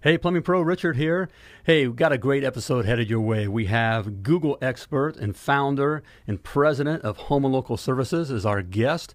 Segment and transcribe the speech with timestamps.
[0.00, 1.28] Hey, Plumbing Pro Richard here.
[1.64, 3.48] Hey, we've got a great episode headed your way.
[3.48, 8.62] We have Google expert and founder and president of Home and Local Services as our
[8.62, 9.12] guest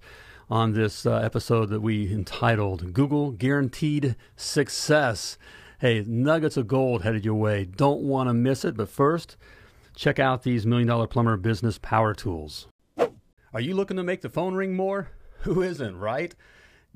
[0.50, 5.38] on this uh, episode that we entitled Google Guaranteed Success.
[5.80, 7.64] Hey, nuggets of gold headed your way.
[7.64, 9.38] Don't want to miss it, but first,
[9.96, 12.68] check out these Million Dollar Plumber Business Power Tools.
[13.54, 15.12] Are you looking to make the phone ring more?
[15.44, 16.36] Who isn't, right?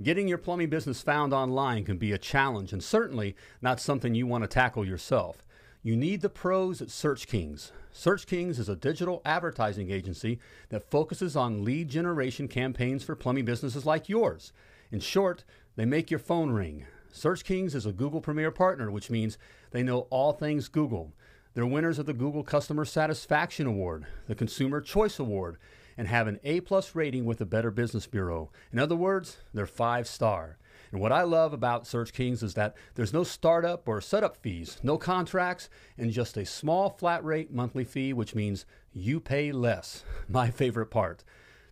[0.02, 4.28] Getting your plumbing business found online can be a challenge and certainly not something you
[4.28, 5.44] want to tackle yourself.
[5.82, 7.72] You need the pros at Search Kings.
[7.92, 10.38] Search Kings is a digital advertising agency
[10.70, 14.54] that focuses on lead generation campaigns for plumbing businesses like yours.
[14.92, 15.44] In short,
[15.76, 16.86] they make your phone ring.
[17.12, 19.40] Search Kings is a Google Premier partner, which means
[19.72, 21.12] they know all things Google.
[21.56, 25.58] They're winners of the Google Customer Satisfaction Award, the Consumer Choice Award,
[25.98, 28.52] and have an A plus rating with the Better Business Bureau.
[28.72, 30.58] In other words, they're five star.
[30.92, 34.78] And what I love about Search Kings is that there's no startup or setup fees,
[34.84, 40.04] no contracts, and just a small flat rate monthly fee, which means you pay less.
[40.30, 41.24] My favorite part.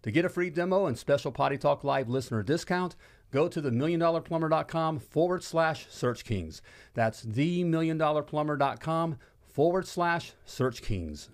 [0.04, 2.96] To get a free demo and special Potty Talk Live listener discount,
[3.32, 6.62] go to the milliondollarplumber.com forward slash search kings.
[6.94, 9.18] That's the milliondollarplumber.com
[9.48, 11.30] forward slash search kings.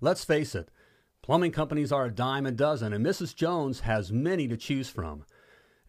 [0.00, 0.70] Let's face it,
[1.26, 3.34] Plumbing companies are a dime a dozen, and Mrs.
[3.34, 5.24] Jones has many to choose from.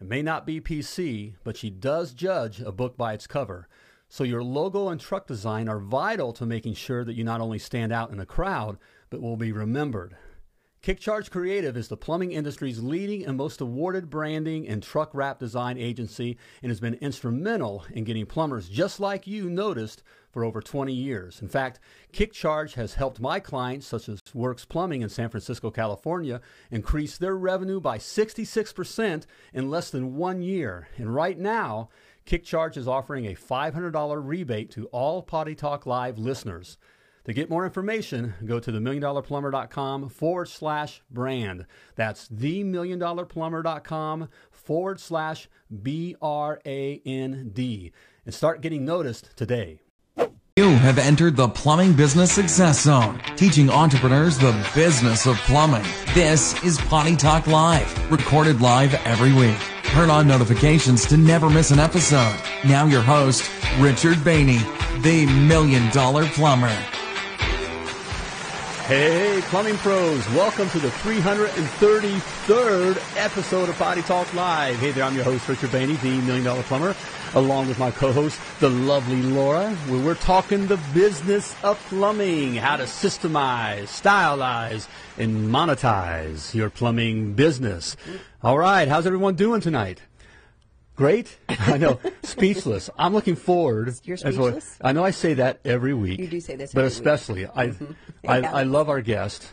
[0.00, 3.68] It may not be PC, but she does judge a book by its cover.
[4.08, 7.60] So your logo and truck design are vital to making sure that you not only
[7.60, 8.78] stand out in a crowd,
[9.10, 10.16] but will be remembered.
[10.82, 15.78] Kickcharge Creative is the plumbing industry's leading and most awarded branding and truck wrap design
[15.78, 20.92] agency and has been instrumental in getting plumbers just like you noticed for over 20
[20.92, 21.40] years.
[21.40, 21.80] In fact,
[22.12, 26.40] Kickcharge has helped my clients, such as Works Plumbing in San Francisco, California,
[26.70, 30.88] increase their revenue by 66% in less than one year.
[30.96, 31.88] And right now,
[32.26, 36.76] Kickcharge is offering a $500 rebate to all Potty Talk Live listeners.
[37.24, 41.66] To get more information, go to themilliondollarplumber.com forward slash brand.
[41.94, 45.46] That's themilliondollarplumber.com forward slash
[45.82, 47.92] B R A N D
[48.24, 49.82] and start getting noticed today.
[50.78, 55.84] Have entered the Plumbing Business Success Zone, teaching entrepreneurs the business of plumbing.
[56.14, 59.58] This is Potty Talk Live, recorded live every week.
[59.82, 62.36] Turn on notifications to never miss an episode.
[62.64, 64.62] Now your host, Richard Bainey,
[65.02, 66.74] the Million Dollar Plumber.
[68.88, 74.76] Hey, plumbing pros, welcome to the 333rd episode of Potty Talk Live.
[74.76, 76.96] Hey there, I'm your host, Richard Bainey, the Million Dollar Plumber,
[77.34, 82.78] along with my co-host, the lovely Laura, where we're talking the business of plumbing, how
[82.78, 84.88] to systemize, stylize,
[85.18, 87.94] and monetize your plumbing business.
[88.42, 90.00] All right, how's everyone doing tonight?
[90.98, 91.38] Great.
[91.48, 92.00] I know.
[92.24, 92.90] speechless.
[92.98, 93.94] I'm looking forward.
[94.02, 94.76] You're speechless?
[94.80, 96.18] I know I say that every week.
[96.18, 97.06] You do say this But every week.
[97.06, 97.14] Mm-hmm.
[97.14, 97.62] especially, I,
[98.26, 98.52] I, Yeah.
[98.52, 99.46] I love our guest.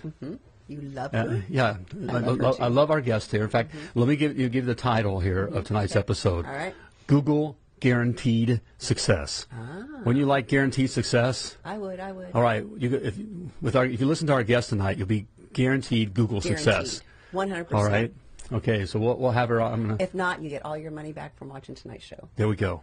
[0.67, 1.77] You love Uh, yeah,
[2.09, 2.57] I, love her lo-.
[2.59, 3.43] I love our guest here.
[3.43, 6.47] In fact, let me give you give the title here of tonight's episode.
[6.47, 6.73] All right.
[7.05, 9.45] Google guaranteed success.
[9.53, 9.83] Ah.
[10.03, 11.99] When you like guaranteed success, I would.
[11.99, 12.29] I would.
[12.33, 12.65] all right.
[12.77, 13.15] You, if,
[13.61, 17.01] with our, if you listen to our guest tonight, you'll be guaranteed Google success.
[17.31, 17.91] One hundred percent.
[17.93, 18.13] right.
[18.51, 19.61] Okay, so we'll, we'll have her.
[19.61, 19.97] I'm gonna.
[19.99, 22.29] If not, you get all your money back from watching tonight's show.
[22.35, 22.81] There we go.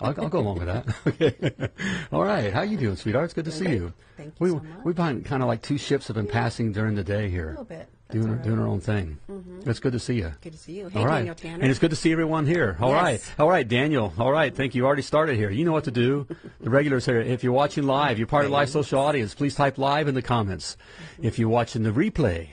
[0.00, 0.94] I'll, I'll go along with that.
[1.06, 1.68] Okay.
[2.12, 2.52] All right.
[2.52, 3.26] How you doing, sweetheart?
[3.26, 3.92] It's good to see you.
[4.16, 4.84] Thank you we, so much.
[4.84, 7.46] We've been kind of like two ships have been passing during the day here.
[7.46, 7.88] A little bit.
[8.08, 8.42] That's Doing, right.
[8.42, 9.18] doing our own thing.
[9.30, 9.68] Mhm.
[9.68, 10.32] It's good to see you.
[10.40, 10.88] Good to see you.
[10.88, 11.18] Hey, All right.
[11.18, 11.62] Daniel Tanner.
[11.62, 12.76] And it's good to see everyone here.
[12.80, 13.30] All right, Yes.
[13.38, 14.12] All right, Daniel.
[14.18, 14.52] All right.
[14.54, 14.82] Thank you.
[14.82, 15.48] You already started here.
[15.48, 16.26] You know what to do.
[16.60, 17.20] the regulars here.
[17.20, 20.22] If you're watching live, you're part of live social audience, please type live in the
[20.22, 20.76] comments.
[21.22, 22.48] If you're watching the replay,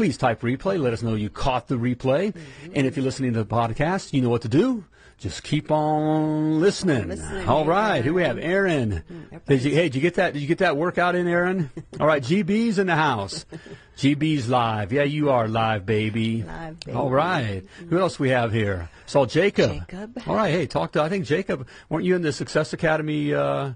[0.00, 0.80] please type replay.
[0.80, 2.32] Let us know you caught the replay.
[2.32, 2.72] Mm-hmm.
[2.74, 4.86] And if you're listening to the podcast, you know what to do.
[5.18, 7.08] Just keep on listening.
[7.08, 7.46] listening.
[7.46, 8.02] All right.
[8.02, 8.38] Who we have?
[8.38, 9.04] Aaron.
[9.46, 10.32] Did you, hey, did you get that?
[10.32, 11.70] Did you get that workout in, Aaron?
[12.00, 12.22] All right.
[12.22, 13.44] GB's in the house.
[13.98, 14.90] GB's live.
[14.90, 16.44] Yeah, you are live, baby.
[16.44, 16.96] Live, baby.
[16.96, 17.62] All right.
[17.90, 18.88] Who else we have here?
[19.04, 19.70] Saw Jacob.
[19.70, 20.22] Jacob.
[20.26, 20.50] All right.
[20.50, 21.02] Hey, talk to.
[21.02, 21.68] I think Jacob.
[21.90, 23.34] Weren't you in the Success Academy?
[23.34, 23.72] Uh,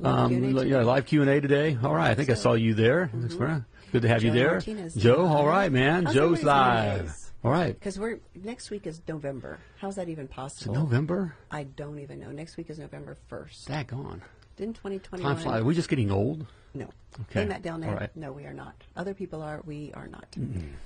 [0.00, 0.68] Live Q&A today.
[0.70, 1.78] yeah, live Q and A today.
[1.82, 2.10] All right.
[2.10, 3.10] I think I saw you there.
[3.12, 3.62] Very
[3.92, 4.38] Good to have you Mm-hmm.
[4.38, 4.50] There.
[4.52, 4.94] Martinez.
[4.94, 5.26] Joe.
[5.26, 6.04] All right, man.
[6.06, 7.16] How's Joe's live.
[7.44, 7.72] All right.
[7.74, 9.58] Because we're next week is November.
[9.78, 10.74] How's that even possible?
[10.74, 11.34] November.
[11.50, 12.30] I don't even know.
[12.30, 13.68] Next week is November first.
[13.68, 14.20] Daggone.
[14.56, 15.22] Didn't 2021?
[15.34, 15.60] Time flies.
[15.60, 16.44] Are we just getting old?
[16.74, 16.86] No.
[17.22, 17.40] Okay.
[17.42, 17.90] Hey, Matt down there.
[17.90, 18.14] All right.
[18.16, 18.74] No, we are not.
[18.96, 19.62] Other people are.
[19.64, 20.26] We are not.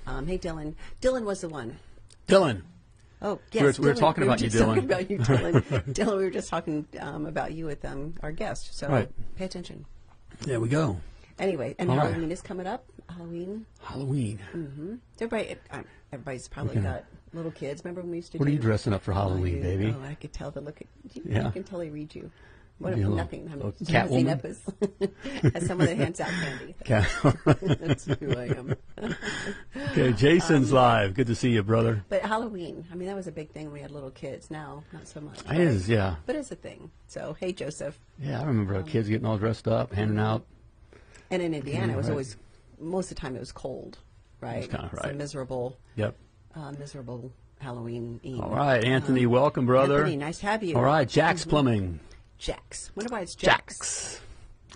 [0.07, 0.75] Um, hey, Dylan.
[1.01, 1.77] Dylan was the one.
[2.27, 2.61] Dylan.
[3.21, 3.79] Oh, yes.
[3.79, 3.99] we were Dylan.
[3.99, 4.85] talking about you, just talking Dylan.
[4.85, 5.61] about you, Dylan.
[5.93, 8.77] Dylan, we were just talking um, about you with um, our guest.
[8.77, 9.09] So Right.
[9.37, 9.85] pay attention.
[10.41, 10.97] There we go.
[11.39, 12.07] Anyway, and All right.
[12.11, 12.85] Halloween is coming up.
[13.09, 13.65] Halloween.
[13.81, 14.39] Halloween.
[15.17, 17.83] So everybody, um, everybody's probably got little kids.
[17.83, 18.55] Remember when we used to What are do?
[18.55, 19.95] you dressing up for Oh, Halloween, you- baby?
[19.97, 20.81] Oh, I could tell the look.
[20.81, 21.47] At, you, Yeah.
[21.47, 22.31] I can totally read you.
[22.79, 23.47] What, You know, nothing.
[23.53, 24.31] I'm a dressing Catwoman?
[24.31, 26.75] up as, as someone that hands out candy.
[27.85, 28.75] That's who I am.
[29.91, 31.13] okay, Jason's Um, live.
[31.13, 32.03] Good to see you, brother.
[32.09, 34.49] But Halloween, I mean, that was a big thing when we had little kids.
[34.49, 35.39] Now, not so much.
[35.51, 36.15] It is, yeah.
[36.25, 36.89] But it's a thing.
[37.07, 37.99] So, hey, Joseph.
[38.19, 40.45] Yeah, I remember Um, kids getting all dressed up, handing out.
[41.33, 42.11] And in Indiana, it was right.
[42.11, 42.37] always,
[42.79, 43.97] most of the time, it was cold,
[44.39, 44.69] right?
[44.69, 45.15] kinda So right.
[45.15, 46.15] miserable, Yep.
[46.53, 48.39] uh, miserable Halloween Eve.
[48.39, 49.95] All right, Anthony, welcome, brother.
[49.95, 50.75] Um, Anthony, nice to have you.
[50.75, 51.99] All right, Jack's Plumbing.
[52.37, 52.91] Jax.
[52.95, 53.77] Wonder why it's Jax.
[53.77, 54.21] Jack's.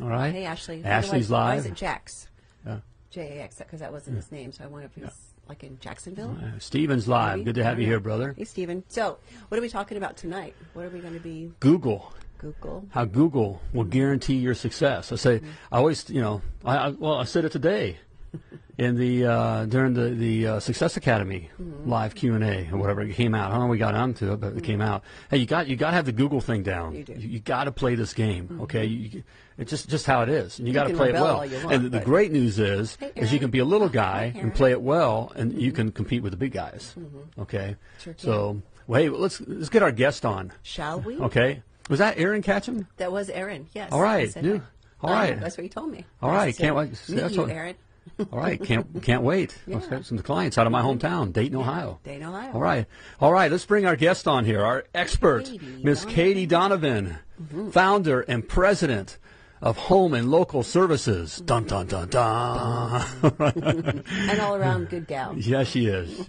[0.02, 0.34] All right.
[0.34, 0.84] Hey, Ashley.
[0.84, 2.28] Ashley's why, Why is it Jax?
[2.66, 2.80] Yeah.
[3.12, 4.52] J A X, because that wasn't his name.
[4.52, 5.16] So I wonder if he's
[5.48, 6.36] like in Jacksonville.
[6.42, 7.38] Uh, Steven's live.
[7.38, 7.46] Maybe?
[7.46, 8.34] Good to have you here, brother.
[8.36, 8.84] Hey, Steven.
[8.88, 9.20] So,
[9.50, 10.56] what are we talking about tonight?
[10.74, 12.14] What are we going to be Google.
[12.38, 12.86] Google?
[12.90, 15.12] How Google will guarantee your success.
[15.12, 15.50] I say, mm-hmm.
[15.72, 17.98] I always, you know, I, I well, I said it today
[18.78, 21.90] in the uh, during the the uh, Success Academy mm-hmm.
[21.90, 23.50] live Q and A or whatever it came out.
[23.50, 24.90] I don't know we got onto it, but it came mm-hmm.
[24.90, 25.04] out.
[25.30, 26.96] Hey, you got you got to have the Google thing down.
[26.96, 27.14] You do.
[27.14, 28.60] You, got to play this game.
[28.64, 29.24] Okay, you,
[29.58, 31.38] it's just just how it is, and you, got to play it well.
[31.38, 34.30] want, and the, the great news is, Hey, is you can be a little guy
[34.30, 36.96] Hi, and play it well, and you can compete with the big guys.
[37.40, 40.52] Okay, Sure so well, hey, let's let's get our guest on.
[40.64, 41.18] Shall we?
[41.18, 42.88] Okay, was that Aaron Catcham?
[42.98, 43.68] That was Aaron.
[43.74, 43.92] Yes.
[43.92, 44.60] All right, said yeah.
[45.02, 45.40] All right.
[45.40, 46.06] that's what he told me.
[46.22, 46.90] All right, said, can't wait.
[47.10, 47.76] Meet that's you, what- Aaron.
[48.32, 49.58] All right, can't can't wait.
[49.68, 52.00] Let's get some clients out of my hometown, Dayton, Ohio.
[52.04, 52.54] Dayton, Ohio.
[52.54, 52.86] All right,
[53.20, 53.52] all right.
[53.52, 56.16] Let's bring our guest on here, our expert, Katie Miss Donovan.
[56.16, 57.70] Katie Donovan, mm-hmm.
[57.72, 59.18] founder and president
[59.62, 61.38] of Home and Local Services.
[61.42, 63.04] Dun dun dun dun.
[64.08, 65.34] And all around good gal.
[65.38, 66.28] yeah, she is.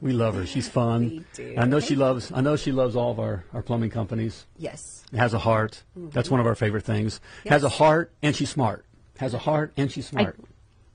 [0.00, 0.46] we love her.
[0.46, 1.00] She's fun.
[1.08, 1.54] We do.
[1.56, 2.30] I know she loves.
[2.34, 4.46] I know she loves all of our, our plumbing companies.
[4.58, 5.04] Yes.
[5.14, 5.82] Has a heart.
[5.96, 7.20] That's one of our favorite things.
[7.46, 8.84] Has a heart, and she's smart.
[9.18, 10.38] Has a heart, and she's smart.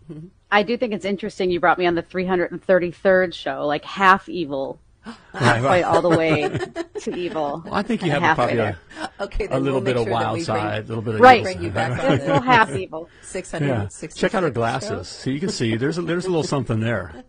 [0.52, 4.80] I do think it's interesting you brought me on the 333rd show, like half evil,
[5.34, 5.84] Right, quite right.
[5.84, 6.48] all the way
[7.02, 7.64] to evil.
[7.72, 8.64] I think you have a, halfway probably a,
[8.98, 9.10] there.
[9.22, 9.46] Okay.
[9.46, 11.16] a Then little we'll make bit of sure that wild we side, a little bit
[11.16, 11.42] of Right.
[11.42, 11.74] evil Bring you side.
[11.74, 13.10] back on Still half evil.
[13.22, 13.88] Six Yeah.
[14.16, 15.08] Check out her glasses.
[15.08, 17.24] So you can see there's a, there's a little something there.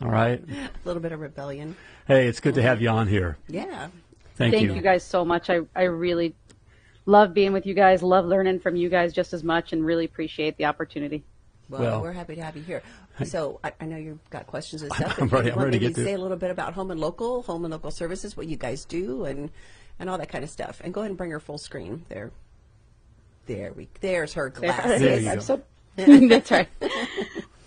[0.00, 0.40] All right.
[0.48, 1.76] A little bit of rebellion.
[2.06, 3.38] Hey, it's good to have you on here.
[3.48, 3.88] Yeah.
[4.36, 4.80] Thank, Thank you.
[4.80, 5.50] guys so much.
[5.50, 6.34] I, I really
[7.06, 10.04] love being with you guys, love learning from you guys just as much, and really
[10.04, 11.24] appreciate the opportunity.
[11.68, 12.82] Well, Well- we're happy to have you here.
[13.24, 15.18] So I, I know you've got questions and stuff.
[15.18, 16.04] I'm If ready- I'm ready to get to it.
[16.04, 18.84] say a little bit about home and local, home and local services, what you guys
[18.84, 19.50] do, and
[19.98, 20.80] and all that kind of stuff.
[20.82, 22.30] And go ahead and bring her full screen there.
[23.46, 23.88] There we.
[24.00, 25.00] There's her glasses.
[25.00, 26.28] There you go.
[26.28, 26.68] That's right.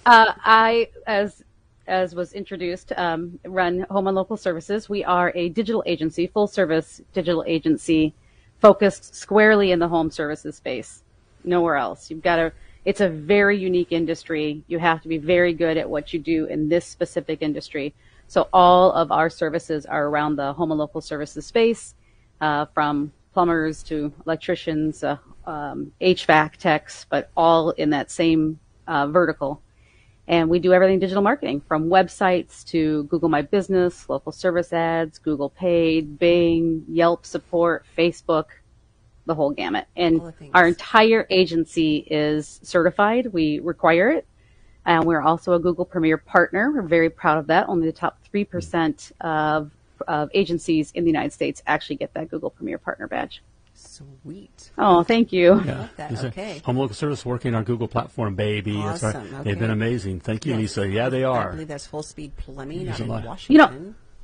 [0.07, 1.43] Uh, I, as
[1.87, 4.87] as was introduced, um, run Home and Local Services.
[4.87, 8.13] We are a digital agency, full service digital agency,
[8.61, 11.01] focused squarely in the home services space.
[11.43, 12.11] Nowhere else.
[12.11, 12.51] You've got to.
[12.85, 14.63] It's a very unique industry.
[14.67, 17.95] You have to be very good at what you do in this specific industry.
[18.27, 21.95] So all of our services are around the home and local services space,
[22.41, 29.07] uh, from plumbers to electricians, uh, um, HVAC techs, but all in that same uh,
[29.07, 29.61] vertical.
[30.27, 35.19] And we do everything digital marketing from websites to Google My Business, local service ads,
[35.19, 38.45] Google Paid, Bing, Yelp support, Facebook,
[39.25, 39.85] the whole gamut.
[39.95, 40.51] And All the things.
[40.53, 43.27] our entire agency is certified.
[43.33, 44.25] We require it.
[44.85, 46.71] And we're also a Google Premier partner.
[46.71, 47.67] We're very proud of that.
[47.67, 49.71] Only the top 3% of,
[50.07, 53.41] of agencies in the United States actually get that Google Premier partner badge.
[53.73, 54.71] Sweet.
[54.77, 55.61] Oh, thank you.
[55.65, 55.87] Yeah.
[55.97, 56.11] that.
[56.11, 56.59] Is it Okay.
[56.65, 58.73] Home local service working on Google platform, baby.
[58.77, 59.15] That's right.
[59.15, 59.43] Awesome.
[59.43, 60.19] They've been amazing.
[60.19, 60.59] Thank you, Yes.
[60.77, 60.87] Lisa.
[60.87, 61.51] Yeah, they I are.
[61.51, 63.39] believe that's Full Speed Plumbing There's out a in lot.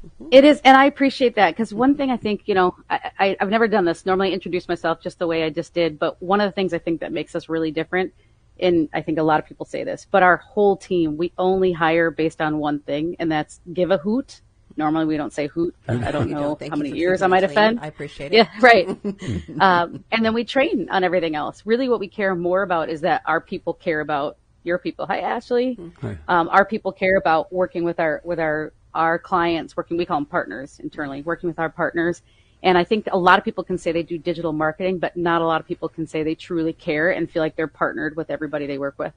[0.03, 0.27] Washington.
[0.31, 3.37] It is, and I appreciate that because one thing I think, you know, I, I,
[3.39, 4.05] I've never done this.
[4.05, 6.73] Normally, I introduce myself just the way I just did, but one of the things
[6.73, 8.13] I think that makes us really different,
[8.59, 11.71] and I think a lot of people say this, but our whole team, we only
[11.71, 14.41] hire based on one thing, and that's give a hoot.
[14.77, 15.75] Normally, we don't say hoot.
[15.87, 17.57] I don't know how many for years I might it clean.
[17.57, 17.79] offend.
[17.81, 18.37] I appreciate it.
[18.37, 18.87] Yeah, right.
[19.59, 21.63] um, and then we train on everything else.
[21.65, 25.05] Really, what we care more about is that our people care about your people.
[25.07, 25.77] Hi, Ashley.
[26.01, 26.17] Hi.
[26.27, 29.75] Um, our people care about working with our with our our clients.
[29.75, 31.21] Working, we call them partners internally.
[31.21, 32.21] Working with our partners.
[32.63, 35.41] And I think a lot of people can say they do digital marketing, but not
[35.41, 38.29] a lot of people can say they truly care and feel like they're partnered with
[38.29, 39.13] everybody they work with.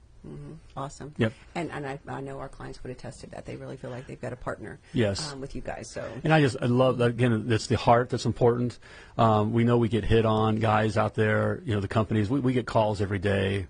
[0.77, 1.13] Awesome.
[1.17, 1.33] Yep.
[1.53, 3.45] And and I, I know our clients would attest to that.
[3.45, 4.79] They really feel like they've got a partner.
[4.93, 5.31] Yes.
[5.31, 5.89] Um, with you guys.
[5.89, 7.45] So And I just I love that again.
[7.49, 8.77] It's the heart that's important.
[9.17, 11.61] Um, we know we get hit on guys out there.
[11.63, 12.29] You know the companies.
[12.29, 13.67] We, we get calls every day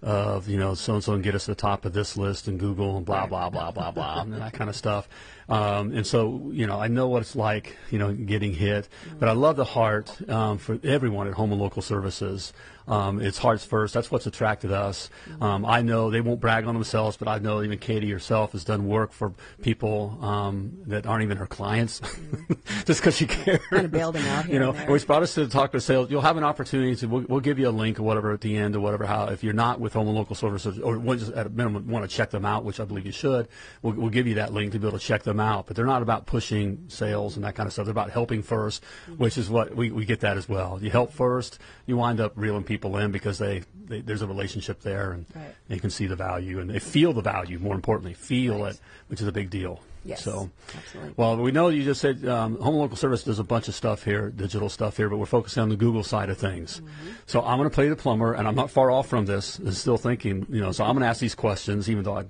[0.00, 2.46] of you know so and so and get us to the top of this list
[2.46, 5.08] and Google and blah blah blah blah blah and that kind of stuff.
[5.48, 8.86] Um, and so, you know, I know what it's like, you know, getting hit,
[9.18, 12.52] but I love the heart um, for everyone at Home and Local Services.
[12.88, 13.94] Um, it's hearts first.
[13.94, 15.10] That's what's attracted us.
[15.40, 18.64] Um, I know they won't brag on themselves, but I know even Katie herself has
[18.64, 22.00] done work for people um, that aren't even her clients,
[22.84, 23.60] just because she cares.
[23.70, 25.80] Kind of bailed them out here You know, and always brought us to talk to
[25.80, 26.10] sales.
[26.10, 27.06] You'll have an opportunity to.
[27.06, 29.06] We'll, we'll give you a link or whatever at the end or whatever.
[29.06, 32.08] How if you're not with Home and Local Services or just at a minimum want
[32.08, 33.48] to check them out, which I believe you should,
[33.82, 35.66] we'll, we'll give you that link to be able to check them out.
[35.66, 37.84] But they're not about pushing sales and that kind of stuff.
[37.86, 38.80] They're about helping 1st
[39.16, 40.78] which is what we, we get that as well.
[40.80, 44.80] You help first, you wind up reeling people in because they, they there's a relationship
[44.82, 45.54] there and Right.
[45.68, 47.58] they can see the value and they feel the value.
[47.58, 48.72] More importantly, feel Right.
[48.74, 49.80] it, which is a big deal.
[50.04, 51.12] Yes, So, absolutely.
[51.16, 53.74] well, we know you just said um, Home and Local Service does a bunch of
[53.74, 56.80] stuff here, digital stuff here, but we're focusing on the Google side of things.
[56.80, 57.08] Mm-hmm.
[57.26, 59.58] So I'm going to play the plumber, and I'm not far off from this.
[59.58, 60.72] and still thinking, you know.
[60.72, 62.24] So I'm going to ask these questions, even though I,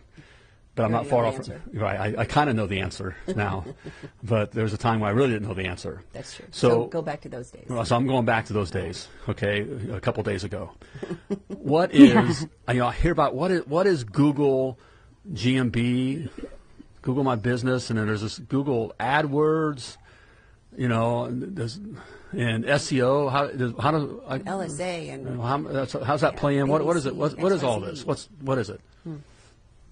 [0.78, 1.34] but I'm not far off.
[1.34, 1.62] From, answer.
[1.74, 3.64] right, I, I kind of know the answer now,
[4.22, 6.04] but there was a time where I really didn't know the answer.
[6.12, 6.46] That's true.
[6.52, 7.66] So, So, go back to those days.
[7.68, 9.08] well, so I'm going back to those days.
[9.28, 10.70] Okay, a couple days ago.
[11.48, 14.78] What is you know I hear about what is what is Google
[15.30, 16.30] GMB,
[17.02, 19.98] Google My Business, and then there's this Google AdWords,
[20.76, 21.58] you know, and,
[22.32, 23.30] and SEO.
[23.30, 26.68] How does how do I, LSA and how, how's that play in?
[26.68, 27.14] What what is it?
[27.14, 28.06] What, what is all this?
[28.06, 28.80] What's what is it?
[29.04, 29.16] Hmm.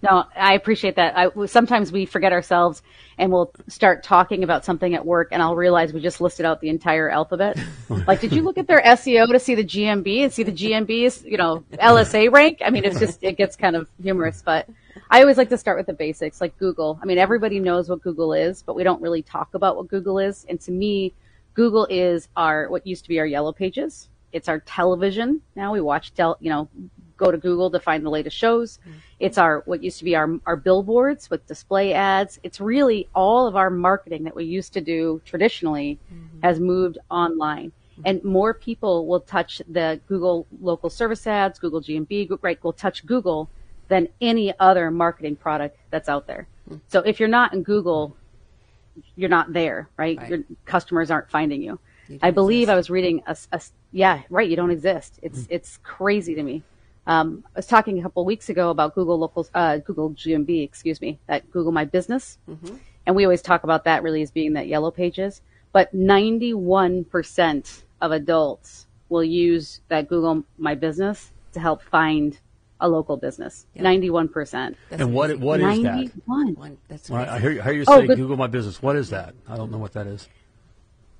[0.02, 1.16] No, I appreciate that.
[1.16, 2.82] I, sometimes we forget ourselves
[3.18, 6.60] and we'll start talking about something at work and I'll realize we just listed out
[6.60, 7.58] the entire alphabet.
[8.06, 11.24] like, did you look at their SEO to see the GMB and see the GMB's,
[11.24, 12.60] you know, LSA rank?
[12.64, 14.68] I mean, it's just, it gets kind of humorous, but
[15.10, 16.98] I always like to start with the basics, like Google.
[17.02, 20.18] I mean, everybody knows what Google is, but we don't really talk about what Google
[20.18, 20.44] is.
[20.48, 21.14] And to me,
[21.54, 24.10] Google is our, what used to be our yellow pages.
[24.32, 25.40] It's our television.
[25.54, 26.68] Now we watch, tel, you know,
[27.16, 28.78] go to Google to find the latest shows.
[28.78, 28.98] Mm-hmm.
[29.20, 32.38] It's our what used to be our our billboards with display ads.
[32.42, 36.40] It's really all of our marketing that we used to do traditionally mm-hmm.
[36.42, 37.72] has moved online.
[37.92, 38.02] Mm-hmm.
[38.04, 43.06] And more people will touch the Google local service ads, Google GMB, right, will touch
[43.06, 43.48] Google
[43.88, 46.46] than any other marketing product that's out there.
[46.88, 48.16] So if you're not in Google,
[49.14, 50.18] you're not there, right?
[50.18, 50.30] Right.
[50.30, 51.78] Your customers aren't finding you.
[52.08, 52.72] You I believe exist.
[52.72, 53.60] I was reading a, a
[53.92, 54.48] yeah, right.
[54.48, 55.18] You don't exist.
[55.22, 56.62] It's it's crazy to me.
[57.06, 60.62] Um, I was talking a couple of weeks ago about Google local, uh, Google GMB,
[60.64, 62.38] excuse me, that Google My Business,
[63.06, 65.40] and we always talk about that really as being that yellow pages.
[65.72, 72.38] But 91% of adults will use that Google My Business to help find
[72.80, 73.66] a local business.
[73.76, 74.74] 91%.
[74.90, 75.46] That's And what amazing.
[75.46, 75.94] what is that?
[75.94, 76.54] 91.
[76.54, 78.16] One, that's Well, I hear, you- I hear you Oh, say good.
[78.18, 78.82] Google My Business.
[78.82, 79.34] What is that?
[79.48, 80.28] I don't know what that is.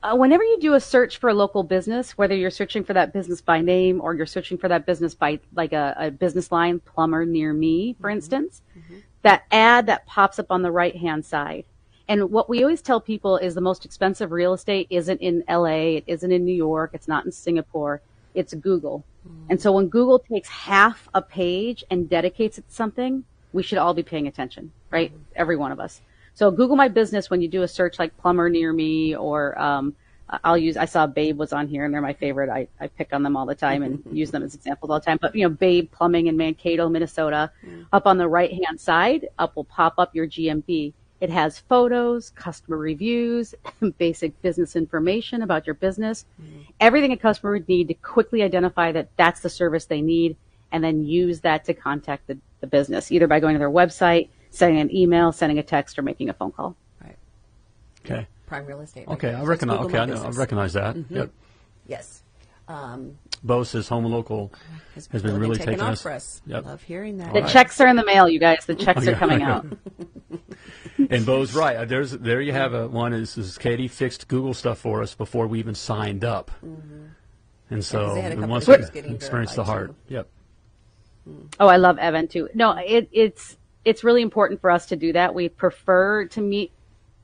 [0.06, 3.12] Uh, whenever you do a search for a local business, whether you're searching for that
[3.12, 6.78] business by name or you're searching for that business by like a, a business line,
[6.78, 8.16] plumber near me, for mm-hmm.
[8.16, 8.98] instance, mm-hmm.
[9.22, 11.64] that ad that pops up on the right hand side.
[12.08, 15.96] And what we always tell people is the most expensive real estate isn't in LA,
[15.96, 18.00] it isn't in New York, it's not in Singapore,
[18.32, 19.04] it's Google.
[19.26, 19.50] Mm-hmm.
[19.50, 23.78] And so when Google takes half a page and dedicates it to something, we should
[23.78, 25.10] all be paying attention, right?
[25.34, 26.00] Every one of us.
[26.36, 29.96] So Google My Business when you do a search like plumber near me or um,
[30.44, 32.50] I'll use I saw Babe was on here and they're my favorite.
[32.50, 35.06] I, I pick on them all the time and use them as examples all the
[35.06, 35.18] time.
[35.18, 37.50] But you know, Babe Plumbing in Mankato, Minnesota,
[37.90, 40.92] up on the right hand side, up will pop up your GMB.
[41.22, 43.54] It has photos, customer reviews,
[43.98, 46.26] basic business information about your business,
[46.80, 50.36] everything a customer would need to quickly identify that that's the service they need,
[50.70, 54.28] and then use that to contact the, the business, either by going to their website,
[54.56, 56.76] sending an email, sending a text, or making a phone call.
[57.02, 57.16] Right.
[58.04, 58.26] Okay.
[58.46, 59.06] Prime real estate.
[59.08, 59.36] Okay, there.
[59.36, 59.78] I So recognize.
[59.86, 60.96] Okay, I, know, I recognize that.
[61.10, 61.30] Yep.
[61.86, 62.22] Yes.
[62.68, 64.52] Um, Bo says home and local
[64.94, 66.02] has been really really taking taking off us.
[66.02, 66.42] for us.
[66.46, 66.64] Yep.
[66.64, 67.32] Love hearing that.
[67.32, 67.50] The right.
[67.50, 68.64] checks are in the mail, you guys.
[68.66, 69.66] The checks Oh, are coming out.
[71.10, 71.76] And Bo's right.
[71.76, 75.14] Uh, There's there you have a one is, is Katie fixed Google stuff for us
[75.14, 76.50] before we even signed up.
[77.70, 78.14] And so Mm-hmm.
[78.14, 80.08] they had a and once we years getting experienced the verified, heart.
[80.08, 80.14] too.
[80.14, 80.28] Yep.
[81.60, 82.48] Oh, I love Evan too.
[82.54, 85.32] No, it, it's it's really important for us to do that.
[85.32, 86.72] We prefer to meet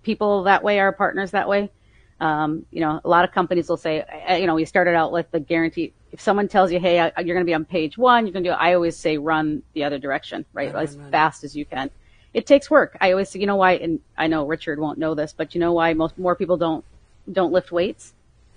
[0.05, 1.71] people that way, our partners that way.
[2.21, 4.05] Um, you know, a lot of companies will say,
[4.39, 5.93] you know, we started out with the guarantee.
[6.13, 8.51] If someone tells you, hey, you're going to be on page one, you're going to
[8.51, 8.55] do.
[8.55, 11.11] I always say, run the other direction, right, Run, as run, run.
[11.11, 11.91] fast as you can.
[12.33, 12.97] It takes work.
[13.01, 15.61] I always say, you know why, and I know Richard won't know this, but you
[15.61, 16.85] know why most more people don't
[17.31, 18.15] don't lift weights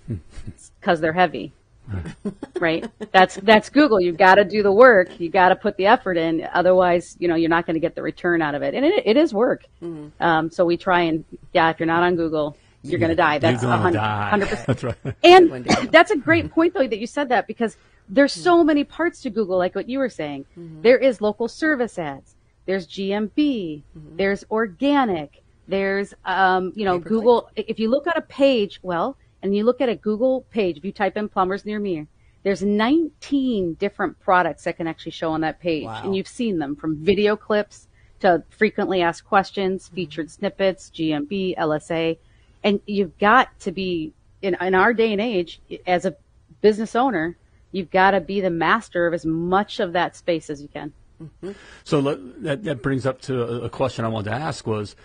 [0.80, 1.52] because they're heavy
[2.60, 2.88] right?
[3.12, 4.00] That's that's Google.
[4.00, 5.20] You've got to do the work.
[5.20, 6.46] You got to put the effort in.
[6.52, 8.74] Otherwise, you know, you're not going to get the return out of it.
[8.74, 9.64] And it, it is work.
[9.82, 10.22] Mm-hmm.
[10.22, 13.38] Um, so we try and yeah, if you're not on Google, you're going to die.
[13.38, 14.66] That's a hundred percent.
[14.66, 14.96] That's right.
[15.24, 17.76] And that's a great point though that you said that because
[18.08, 20.46] there's so many parts to Google, like what you were saying.
[20.82, 22.36] There is local service ads.
[22.66, 23.82] There's GMB.
[24.16, 25.42] There's organic.
[25.68, 27.50] There's, um, you know, Google.
[27.56, 30.84] If you look at a page, well, and you look at a Google page, if
[30.84, 32.06] you type in plumbers near me,
[32.42, 36.02] there's 19 different products that can actually show on that page, Wow.
[36.04, 37.88] and you've seen them from video clips
[38.20, 39.94] to frequently asked questions, mm-hmm.
[39.94, 42.18] featured snippets, GMB, LSA,
[42.62, 44.12] and you've got to be
[44.42, 46.16] in in our day and age as a
[46.60, 47.36] business owner,
[47.72, 50.92] you've got to be the master of as much of that space as you can.
[51.22, 51.52] Mm-hmm.
[51.84, 54.96] So let, that that brings up to a, a question I wanted to ask was,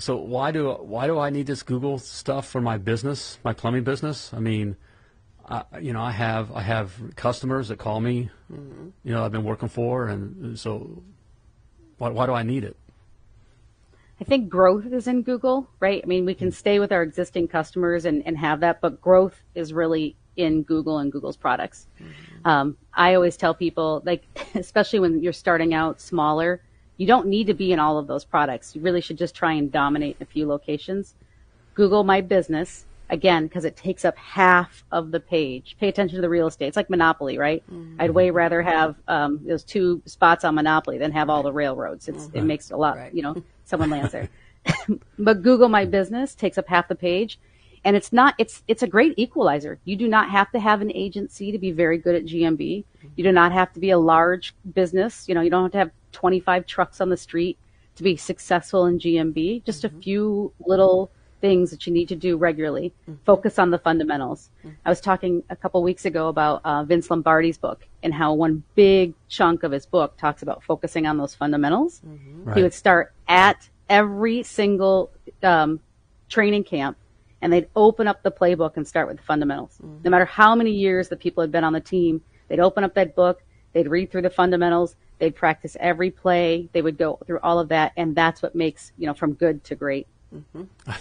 [0.00, 3.84] so why do why do I need this Google stuff for my business, my plumbing
[3.84, 4.32] business?
[4.34, 4.76] I mean,
[5.48, 8.88] I, you know, I have I have customers that call me, mm-hmm.
[9.04, 11.02] you know, I've been working for, and so
[11.98, 12.76] why why do I need it?
[14.20, 16.02] I think growth is in Google, right?
[16.04, 16.54] I mean, we can mm.
[16.54, 20.98] stay with our existing customers and, and have that, but growth is really in Google
[20.98, 21.86] and Google's products.
[21.98, 22.46] Mm-hmm.
[22.46, 26.60] Um, I always tell people, like, especially when you're starting out smaller,
[27.00, 28.76] you don't need to be in all of those products.
[28.76, 31.14] You really should just try and dominate in a few locations.
[31.72, 35.76] Google My Business, again, because it takes up half of the page.
[35.80, 36.66] Pay attention to the real estate.
[36.66, 37.62] It's like Monopoly, right?
[37.98, 42.06] I'd way rather have um, those two spots on Monopoly than have all the railroads.
[42.06, 43.14] It's, It makes a lot, Right.
[43.14, 44.28] you know, someone lands there.
[45.18, 47.38] but Google My Business takes up half the page.
[47.82, 49.78] And it's not, it's, it's a great equalizer.
[49.86, 52.84] You do not have to have an agency to be very good at GMB.
[53.16, 55.26] You do not have to be a large business.
[55.30, 57.58] You know, you don't have to have 25 trucks on the street
[57.96, 59.64] to be successful in GMB.
[59.64, 60.00] Just a mm-hmm.
[60.00, 62.92] few little things that you need to do regularly.
[63.02, 63.22] Mm-hmm.
[63.24, 64.50] Focus on the fundamentals.
[64.60, 64.76] Mm-hmm.
[64.84, 68.62] I was talking a couple weeks ago about uh, Vince Lombardi's book and how one
[68.74, 72.02] big chunk of his book talks about focusing on those fundamentals.
[72.54, 75.10] He would start at every single
[75.42, 75.80] um,
[76.28, 76.96] training camp
[77.42, 79.78] and they'd open up the playbook and start with the fundamentals.
[80.04, 82.94] No matter how many years the people had been on the team, they'd open up
[82.94, 87.38] that book, they'd read through the fundamentals, they'd practice every play, they would go through
[87.42, 90.08] all of that, and that's what makes, you know, from good to great.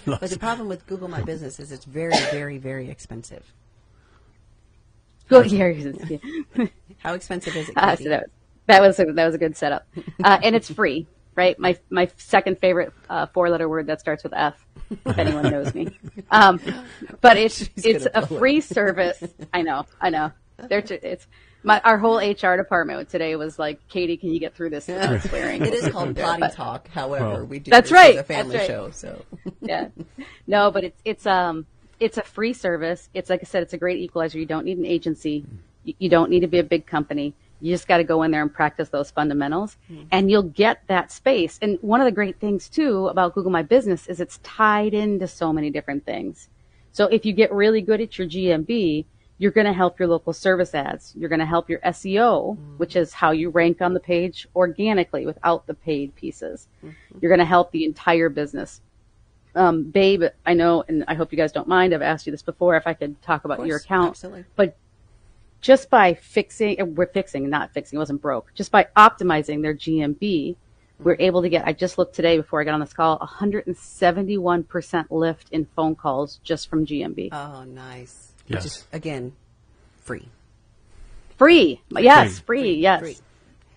[0.05, 3.53] But the problem with Google My Business is it's very, very, very expensive.
[5.29, 5.93] Go here.
[6.97, 7.77] How expensive is it?
[7.77, 8.29] Uh, so that was
[8.67, 9.87] that was a, that was a good setup,
[10.23, 11.57] uh, and it's free, right?
[11.59, 14.65] My my second favorite uh, four letter word that starts with F.
[15.05, 15.89] If anyone knows me,
[16.31, 16.59] um,
[17.21, 18.39] but it's it's a blow it.
[18.39, 19.23] free service.
[19.53, 20.31] I know, I know.
[20.67, 21.27] They're t- it's
[21.63, 25.21] my our whole HR department today was like, Katie, can you get through this without
[25.23, 25.65] swearing?
[25.65, 26.87] It is called Potty Talk.
[26.89, 27.43] However, Oh.
[27.43, 28.75] we do That's this right, as a family that's right.
[28.75, 28.91] show.
[28.91, 29.25] So
[29.61, 29.89] yeah.
[30.47, 31.65] No, but it's it's um
[31.99, 33.09] it's a free service.
[33.13, 34.39] It's like I said, it's a great equalizer.
[34.39, 35.43] You don't need an agency.
[35.83, 37.33] You, you don't need to be a big company.
[37.61, 39.75] You just got to go in there and practice those fundamentals,
[40.13, 41.59] and you'll get that space.
[41.61, 45.27] And one of the great things too about Google My Business is it's tied into
[45.27, 46.47] so many different things.
[46.93, 49.03] So if you get really good at your GMB,
[49.39, 51.13] you're going to help your local service ads.
[51.17, 52.77] You're going to help your SEO, mm-hmm.
[52.77, 56.67] which is how you rank on the page organically without the paid pieces.
[56.85, 57.17] Mm-hmm.
[57.19, 58.81] You're going to help the entire business
[59.55, 61.93] um, Babe, I know, and I hope you guys don't mind.
[61.93, 62.75] I've asked you this before.
[62.75, 64.45] If I could talk about your account, absolutely.
[64.55, 64.77] but
[65.61, 67.97] just by fixing, we're fixing, not fixing.
[67.97, 68.53] It wasn't broke.
[68.53, 71.03] Just by optimizing their GMB, mm-hmm.
[71.03, 71.67] we're able to get.
[71.67, 73.17] I just looked today before I got on this call.
[73.17, 77.29] 171 percent lift in phone calls just from GMB.
[77.33, 78.28] oh, nice.
[78.49, 78.63] Yes.
[78.63, 79.33] Which is again
[80.01, 80.27] free.
[81.37, 82.99] free, yes, free, Free, yes.
[82.99, 83.17] free.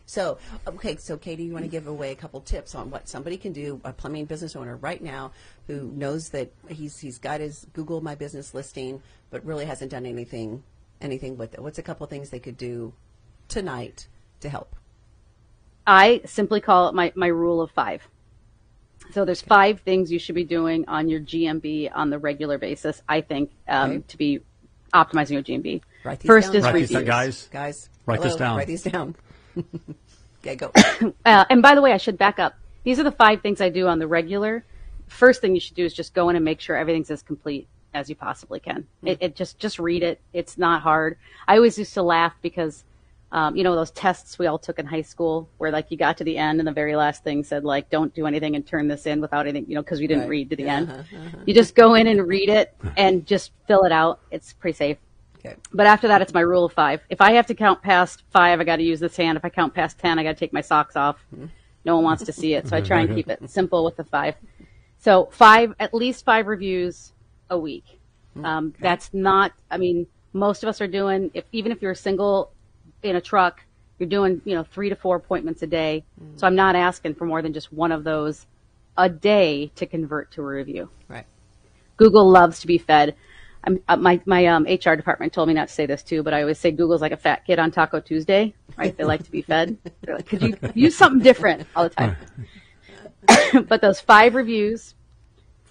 [0.06, 3.36] So, okay, so Katie, you want to give away a couple tips on what somebody
[3.38, 5.30] can do, a plumbing business owner right now
[5.68, 10.04] who knows that he's he's got his Google My Business listing, but really hasn't done
[10.06, 10.64] anything
[11.00, 11.60] anything with it.
[11.60, 12.92] What's a couple things they could do
[13.48, 14.06] tonight
[14.40, 14.74] to help?
[15.86, 18.06] I simply call it my, my rule of five.
[19.12, 23.02] So there's five things you should be doing on your GMB on the regular basis,
[23.08, 24.04] I think, um, Okay.
[24.08, 24.40] to be
[24.92, 25.82] optimizing your GMB.
[26.04, 26.56] Write these First down.
[26.56, 26.90] is Write these reviews.
[26.90, 27.48] down, guys.
[27.52, 28.56] Guys, Write this hello, down.
[28.56, 29.14] Write these down.
[30.40, 30.70] okay, go.
[31.24, 32.54] Uh, and by the way, I should back up.
[32.84, 34.64] These are the five things I do on the regular.
[35.06, 37.68] First thing you should do is just go in and make sure everything's as complete
[37.94, 38.86] as you possibly can.
[39.04, 40.20] It, it just just read it.
[40.32, 41.18] It's not hard.
[41.46, 42.84] I always used to laugh because,
[43.32, 46.18] um, you know, those tests we all took in high school, where like you got
[46.18, 48.88] to the end and the very last thing said like, "Don't do anything and turn
[48.88, 50.28] this in without anything," you know, because we didn't Right.
[50.30, 50.90] read to the Yeah, end.
[50.90, 54.20] uh-huh, You just go in and read it and just fill it out.
[54.30, 54.98] It's pretty safe.
[55.38, 55.56] Okay.
[55.72, 57.00] But after that, it's my rule of five.
[57.08, 59.36] If I have to count past five, I got to use this hand.
[59.38, 61.24] If I count past ten, I got to take my socks off.
[61.84, 64.04] No one wants to see it, so I try and keep it simple with the
[64.04, 64.34] five.
[64.98, 67.12] So five, at least five reviews
[67.50, 67.98] a week.
[68.44, 69.52] Um, That's not.
[69.70, 71.30] I mean, most of us are doing.
[71.34, 72.52] If even if you're single
[73.02, 73.62] in a truck,
[73.98, 76.04] you're doing you know three to four appointments a day.
[76.36, 78.46] So I'm not asking for more than just one of those
[78.96, 80.88] a day to convert to a review.
[81.08, 81.26] Right.
[81.96, 83.14] Google loves to be fed.
[83.64, 86.34] I'm, uh, my my um, HR department told me not to say this too, but
[86.34, 88.96] I always say Google's like a fat kid on Taco Tuesday, right?
[88.96, 89.76] They like to be fed.
[90.02, 92.16] They're like, could you use something different all the time?
[93.68, 94.94] but those five reviews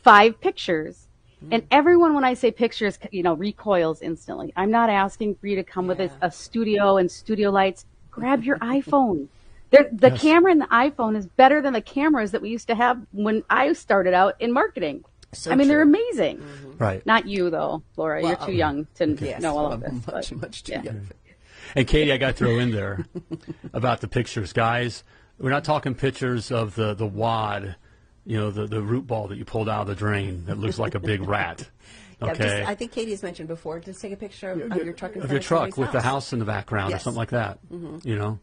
[0.02, 1.08] five pictures.
[1.50, 4.54] And everyone, when I say pictures, you know, recoils instantly.
[4.56, 7.86] I'm not asking for you to come with a, a studio and studio lights.
[8.12, 9.28] Grab your iPhone.
[9.72, 10.22] There, the Yes.
[10.22, 13.44] camera in the iPhone is better than the cameras that we used to have when
[13.50, 15.04] I started out in marketing.
[15.34, 15.94] So I mean, they're true.
[15.96, 16.44] amazing.
[16.78, 17.04] Right.
[17.06, 18.22] Not you though, Laura.
[18.22, 20.08] You're too um, young to Yes, know all I'm of this.
[20.14, 20.84] much, but- much too yeah.
[20.84, 21.08] young.
[21.74, 23.06] And Katie, I got to throw in there
[23.74, 25.06] about the pictures, guys.
[25.40, 27.78] We're not talking pictures of the the wad,
[28.26, 30.78] you know, the the root ball that you pulled out of the drain that looks
[30.80, 31.68] like a big rat.
[32.22, 32.44] Yeah, Okay.
[32.60, 33.80] just, I think Katie has mentioned before.
[33.80, 36.34] Just take a picture of, of your truck in of your truck with the house
[36.34, 37.02] in the background Yes.
[37.02, 37.58] or something like that.
[37.72, 38.40] You know.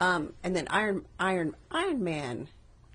[0.00, 2.48] Um, and then Iron Iron Iron Man.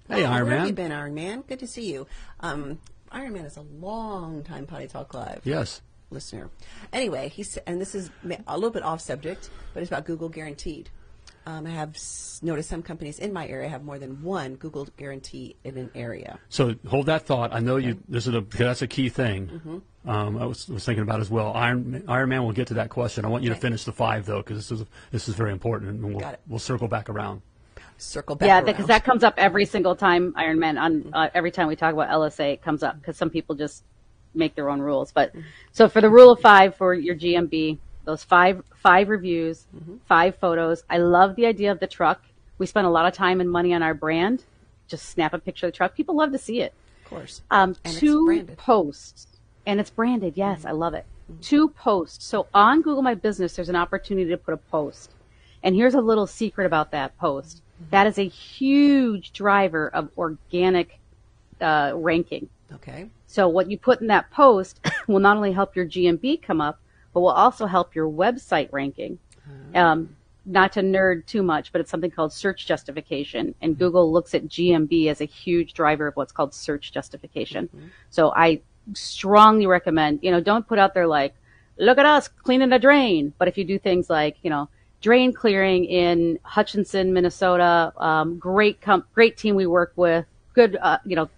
[0.07, 1.41] Hey, Oh, Iron where have you been, Iron Man?
[1.41, 2.07] Good to see you.
[2.39, 2.79] Um,
[3.11, 5.81] Iron Man is a long time Potty Talk Live Yes.
[6.11, 6.49] listener.
[6.93, 8.09] Anyway, he's and this is
[8.47, 10.89] a little bit off subject, but it's about Google Guaranteed.
[11.47, 14.85] Um, I have s- noticed some companies in my area have more than one Google
[14.97, 16.39] Guarantee in an area.
[16.49, 17.53] So hold that thought.
[17.53, 18.03] I know you.
[18.09, 19.47] This is a that's a key thing.
[19.47, 20.09] Mm-hmm.
[20.09, 21.53] Um, I was, was thinking about as well.
[21.53, 23.23] Iron Iron Man will get to that question.
[23.23, 25.91] I want you to finish the five though, because this is this is very important,
[25.91, 26.41] and we'll Got it.
[26.47, 27.41] we'll circle back around.
[27.97, 28.47] Circle back.
[28.47, 28.65] Yeah, around.
[28.65, 31.93] because that comes up every single time Iron Man on uh, every time we talk
[31.93, 33.85] about LSA, it comes up because some people just
[34.35, 35.13] make their own rules.
[35.13, 35.31] But
[35.71, 39.67] so for the rule of five for your GMB, those five five reviews,
[40.07, 40.83] five photos.
[40.89, 42.21] I love the idea of the truck.
[42.57, 44.45] We spent a lot of time and money on our brand.
[44.87, 45.93] Just snap a picture of the truck.
[45.93, 46.73] People love to see it.
[47.03, 47.41] of course.
[47.51, 49.27] Um, And two posts,
[49.65, 50.33] and it's branded.
[50.37, 51.05] Yes, I love it.
[51.41, 52.23] Two posts.
[52.25, 55.11] So on Google My Business, there's an opportunity to put a post.
[55.61, 57.61] And here's a little secret about that post.
[57.91, 60.99] That is a huge driver of organic
[61.59, 62.47] uh, ranking.
[62.73, 63.09] Okay.
[63.27, 66.79] So what you put in that post will not only help your GMB come up,
[67.17, 69.17] but will also help your website ranking.
[69.73, 74.35] Um, not to nerd too much, but it's something called search justification, and Google looks
[74.35, 77.69] at GMB as a huge driver of what's called search justification.
[78.11, 78.61] So I
[78.93, 81.33] strongly recommend, you know, don't put out there like,
[81.79, 84.69] look at us cleaning a drain, but if you do things like, you know,
[85.01, 90.99] drain clearing in Hutchinson, Minnesota, um, great com- great team we work with, good, uh,
[91.03, 91.29] you know,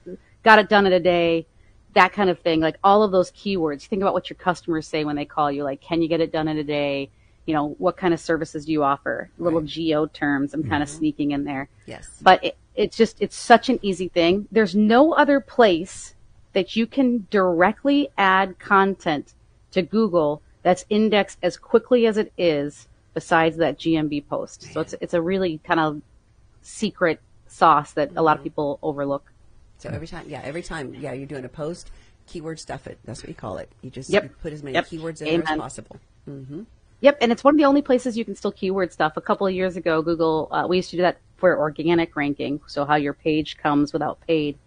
[0.44, 1.46] got it done in a day
[1.94, 3.86] that kind of thing, like all of those keywords.
[3.86, 6.32] Think about what your customers say when they call you, like, can you get it
[6.32, 7.10] done in a day?
[7.46, 9.32] You know, what kind of services do you offer?
[9.40, 10.98] Little geo terms I'm kind of mm-hmm.
[10.98, 11.68] sneaking in there.
[11.88, 12.08] Yes.
[12.22, 14.48] But it, it's just, it's such an easy thing.
[14.52, 16.14] There's no other place
[16.54, 19.34] that you can directly add content
[19.72, 24.72] to Google that's indexed as quickly as it is besides that GMB post.
[24.74, 26.02] So it's, it's a really kind of
[26.62, 28.44] secret sauce that a lot of mm-hmm.
[28.44, 29.32] people overlook.
[29.80, 31.90] So every time, yeah, every time, yeah, you're doing a post,
[32.28, 33.00] keyword stuff it.
[33.06, 33.72] That's what you call it.
[33.82, 34.24] You just Yep.
[34.24, 34.86] you put as many Yep.
[34.86, 35.98] keywords in there as possible.
[37.02, 39.14] Yep, and it's one of the only places you can still keyword stuff.
[39.16, 42.60] A couple of years ago, Google, uh, we used to do that for organic ranking,
[42.68, 44.60] so how your page comes without paid,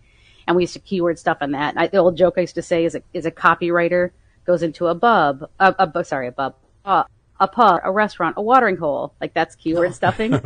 [0.46, 1.74] and we used to keyword stuff on that.
[1.76, 4.12] I, the old joke I used to say is a, is a copywriter
[4.46, 7.04] goes into a bub, a, a sorry, a bub, uh,
[7.42, 10.32] a pub, a restaurant, a watering hole, like that's keyword stuffing.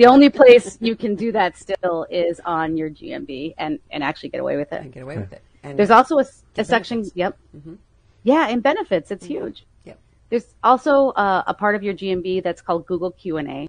[0.00, 4.30] The only place you can do that still is on your GMB and and actually
[4.30, 4.80] get away with it.
[4.80, 5.42] And get away with it.
[5.62, 6.24] And There's also a,
[6.54, 6.98] Get section.
[6.98, 7.16] benefits.
[7.16, 7.38] Yep.
[8.22, 9.10] Yeah, and benefits.
[9.10, 9.66] It's huge.
[9.84, 9.98] Yep.
[10.30, 13.68] There's also uh, a part of your GMB that's called Google Q and A,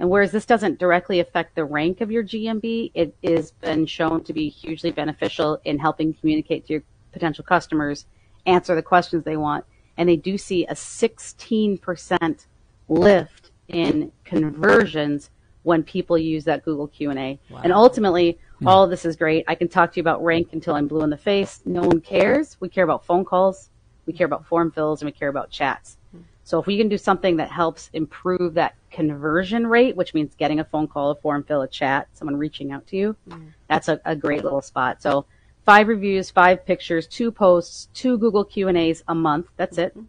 [0.00, 4.24] and whereas this doesn't directly affect the rank of your GMB, it has been shown
[4.24, 8.06] to be hugely beneficial in helping communicate to your potential customers,
[8.46, 9.64] answer the questions they want,
[9.96, 12.46] and they do see a 16%
[12.88, 15.30] lift in conversions
[15.62, 17.38] when people use that Google Q and A.
[17.62, 18.68] And ultimately, hmm.
[18.68, 19.44] all of this is great.
[19.46, 21.60] I can talk to you about rank until I'm blue in the face.
[21.64, 22.56] No one cares.
[22.60, 23.70] We care about phone calls,
[24.06, 25.98] we care about form fills, and we care about chats.
[26.42, 30.58] So if we can do something that helps improve that conversion rate, which means getting
[30.58, 33.48] a phone call, a form fill, a chat, someone reaching out to you, hmm.
[33.68, 35.00] that's a, a great little spot.
[35.00, 35.26] So
[35.64, 39.46] five reviews, five pictures, two posts, two Google Q and A's a month.
[39.56, 39.96] That's it.
[39.96, 40.06] Mm-hmm.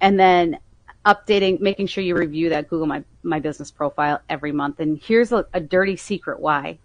[0.00, 0.58] And then
[1.04, 4.80] updating, making sure you review that Google My, My Business profile every month.
[4.80, 6.78] And here's a, a dirty secret why.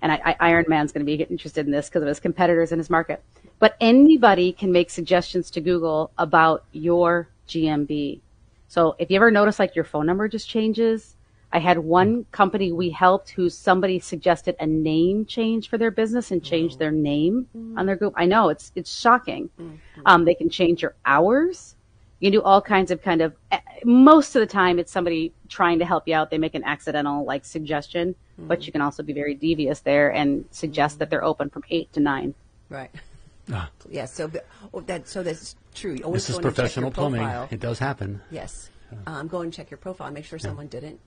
[0.00, 2.72] And I, I, Iron Man's going to be interested in this because of his competitors
[2.72, 3.22] in his market.
[3.58, 8.20] But anybody can make suggestions to Google about your GMB.
[8.68, 11.16] So if you ever notice like your phone number just changes,
[11.52, 16.30] I had one company we helped who somebody suggested a name change for their business
[16.30, 18.14] and changed their name on their group.
[18.16, 19.50] I know it's it's shocking.
[20.06, 21.76] Um, they can change your hours.
[22.20, 23.34] You can do all kinds of kind of.
[23.50, 26.30] eh, Most of the time, it's somebody trying to help you out.
[26.30, 30.44] They make an accidental like suggestion, but you can also be very devious there and
[30.52, 32.34] suggest that they're open from eight to nine.
[32.70, 32.90] right.
[33.52, 33.68] Ah.
[33.90, 34.04] Yeah.
[34.06, 34.30] So
[34.72, 35.94] oh, that so that's true.
[35.94, 37.26] You always This is go in and check professional plumbing.
[37.50, 38.20] It does happen.
[38.30, 38.70] Yes.
[39.06, 41.00] Um, go and check your profile and make sure someone didn't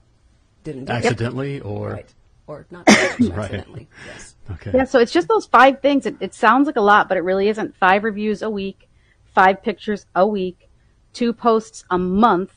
[0.66, 0.96] didn't do it.
[0.96, 2.14] Accidentally or Right.
[2.46, 3.88] or not accidentally.
[4.06, 4.36] Yes.
[4.50, 4.72] Okay.
[4.74, 6.06] Yeah, so it's just those five things.
[6.06, 7.74] It, it sounds like a lot, but it really isn't.
[7.76, 8.88] Five reviews a week,
[9.34, 10.68] five pictures a week,
[11.12, 12.52] two posts a month,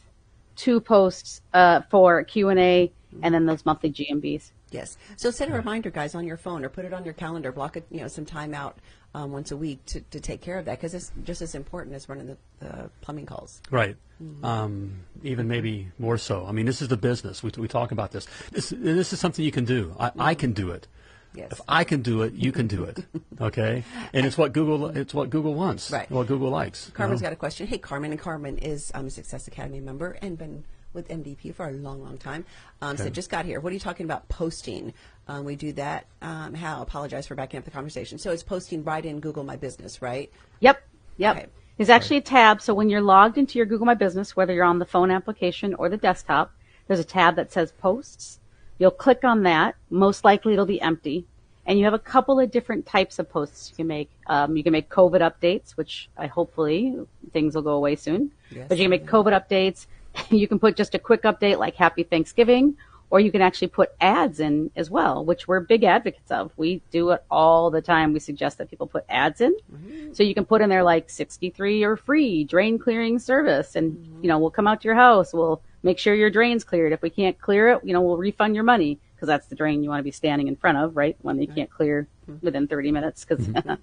[0.55, 2.91] two posts uh, for Q and A,
[3.23, 4.51] and then those monthly GMBs.
[4.71, 4.97] Yes.
[5.17, 7.51] So set a reminder, guys, on your phone or put it on your calendar.
[7.51, 8.77] Block it, you know, some time out
[9.13, 11.95] um, once a week to, to take care of that because it's just as important
[11.95, 13.61] as running the, the plumbing calls.
[13.71, 13.95] Right.
[14.43, 16.45] Um, even maybe more so.
[16.45, 17.41] I mean, this is the business.
[17.41, 18.27] We, we talk about this.
[18.51, 19.95] This, this is something you can do.
[19.99, 20.87] I, I can do it.
[21.33, 21.51] Yes.
[21.51, 23.05] If I can do it, you can do it.
[23.41, 23.85] Okay.
[24.11, 24.87] And it's what Google.
[24.87, 25.89] It's what Google wants.
[25.91, 26.11] Right.
[26.11, 26.87] What Google likes.
[26.87, 27.27] you Carmen's know?
[27.27, 27.67] got a question.
[27.67, 31.67] Hey, Carmen, and Carmen is um, a Success Academy member and been with MDP for
[31.67, 32.45] a long, long time.
[32.81, 33.11] Um, So Okay.
[33.13, 33.59] just got here.
[33.59, 34.93] What are you talking about posting?
[35.27, 36.05] Um, we do that.
[36.21, 36.81] Um, how?
[36.81, 38.17] Apologize for backing up the conversation.
[38.17, 40.31] So it's posting right in Google My Business, right?
[40.59, 40.81] Yep,
[41.17, 41.35] yep.
[41.37, 41.45] Okay.
[41.77, 42.61] There's actually a tab.
[42.61, 45.73] So when you're logged into your Google My Business, whether you're on the phone application
[45.75, 46.51] or the desktop,
[46.87, 48.39] there's a tab that says Posts.
[48.79, 49.75] You'll click on that.
[49.89, 51.25] Most likely it'll be empty.
[51.65, 54.09] And you have a couple of different types of posts you can make.
[54.25, 56.95] Um, you can make COVID updates, which I hopefully
[57.31, 58.31] things will go away soon.
[58.49, 58.67] Yes.
[58.67, 59.85] But you can make COVID updates.
[60.31, 62.75] You can put just a quick update like Happy Thanksgiving,
[63.09, 66.51] or you can actually put ads in as well, which we're big advocates of.
[66.57, 68.13] We do it all the time.
[68.13, 69.55] We suggest that people put ads in.
[69.73, 70.13] Mm-hmm.
[70.13, 74.23] So you can put in there like 63 or free drain clearing service and, mm-hmm.
[74.23, 75.33] you know, we'll come out to your house.
[75.33, 76.93] We'll make sure your drain's cleared.
[76.93, 79.83] If we can't clear it, you know, we'll refund your money because that's the drain
[79.83, 81.17] you want to be standing in front of, right?
[81.21, 82.45] When you can't clear mm-hmm.
[82.45, 83.47] within 30 minutes because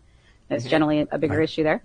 [0.49, 1.83] that's generally a bigger issue there.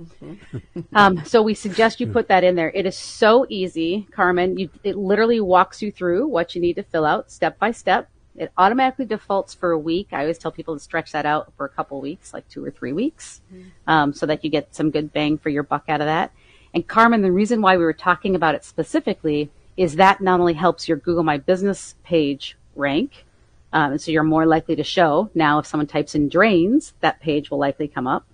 [0.94, 2.72] Um, so we suggest you put that in there.
[2.72, 4.58] It is so easy, Carmen.
[4.58, 8.10] You, it literally walks you through what you need to fill out step by step.
[8.36, 10.10] It automatically defaults for a week.
[10.12, 12.72] I always tell people to stretch that out for a couple weeks, like two or
[12.72, 13.42] three weeks,
[13.88, 16.32] um, so that you get some good bang for your buck out of that.
[16.74, 20.54] And Carmen, the reason why we were talking about it specifically is that not only
[20.54, 23.26] helps your Google My Business page rank,
[23.74, 25.30] um, so you're more likely to show.
[25.34, 28.26] Now, if someone types in drains, that page will likely come up.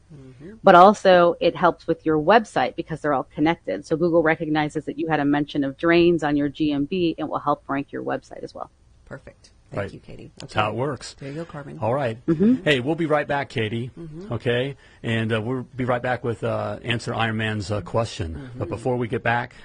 [0.63, 3.85] But also, it helps with your website because they're all connected.
[3.85, 7.39] So Google recognizes that you had a mention of drains on your GMB and will
[7.39, 8.69] help rank your website as well.
[9.05, 9.51] Perfect.
[9.69, 9.93] Thank Right.
[9.93, 10.31] you, Katie.
[10.37, 11.13] That's how it works.
[11.19, 11.79] There you go, Carmen.
[11.81, 12.17] All right.
[12.63, 13.91] Hey, we'll be right back, Katie.
[14.31, 18.49] Okay, and uh, we'll be right back with uh, answer Iron Man's uh, question.
[18.55, 19.55] But before we get back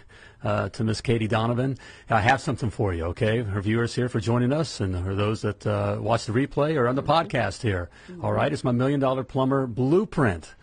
[0.44, 1.78] uh, to Miss Katie Donovan,
[2.11, 3.05] I have something for you.
[3.07, 6.76] Okay, her viewers here for joining us, and for those that uh, watch the replay
[6.76, 7.90] or on the podcast here.
[8.22, 10.55] All right, it's my Million Dollar Plumber Blueprint.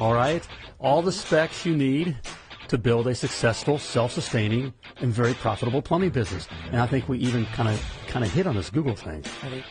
[0.00, 0.46] All right,
[0.78, 2.16] all the specs you need
[2.68, 6.48] to build a successful, self-sustaining, and very profitable plumbing business.
[6.72, 9.24] And I think we even kind of kind of hit on this Google thing.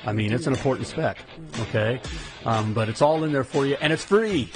[0.06, 1.18] I mean, it's an important spec,
[1.62, 2.00] okay?
[2.46, 4.50] Um, but it's all in there for you, and it's free.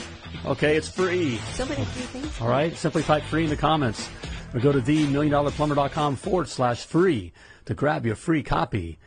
[0.46, 1.38] Okay, it's free.
[1.54, 2.42] So many free things.
[2.42, 4.10] All right, simply type free in the comments,
[4.54, 7.34] or go to themilliondollarplumber.com forward slash free
[7.66, 8.98] to grab your free copy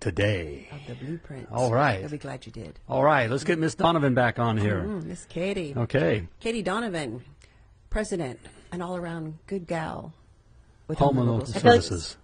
[0.00, 0.68] today.
[0.72, 1.48] Of the blueprint.
[1.50, 2.00] All right.
[2.00, 2.78] You'll be glad you did.
[2.88, 4.82] All right, let's get Miss Donovan back on here.
[4.82, 5.74] Mm, Miss Katie.
[5.76, 7.22] Okay, Katie Donovan,
[7.90, 8.40] president,
[8.72, 10.12] an all around good gal
[10.88, 12.16] with home and local Services.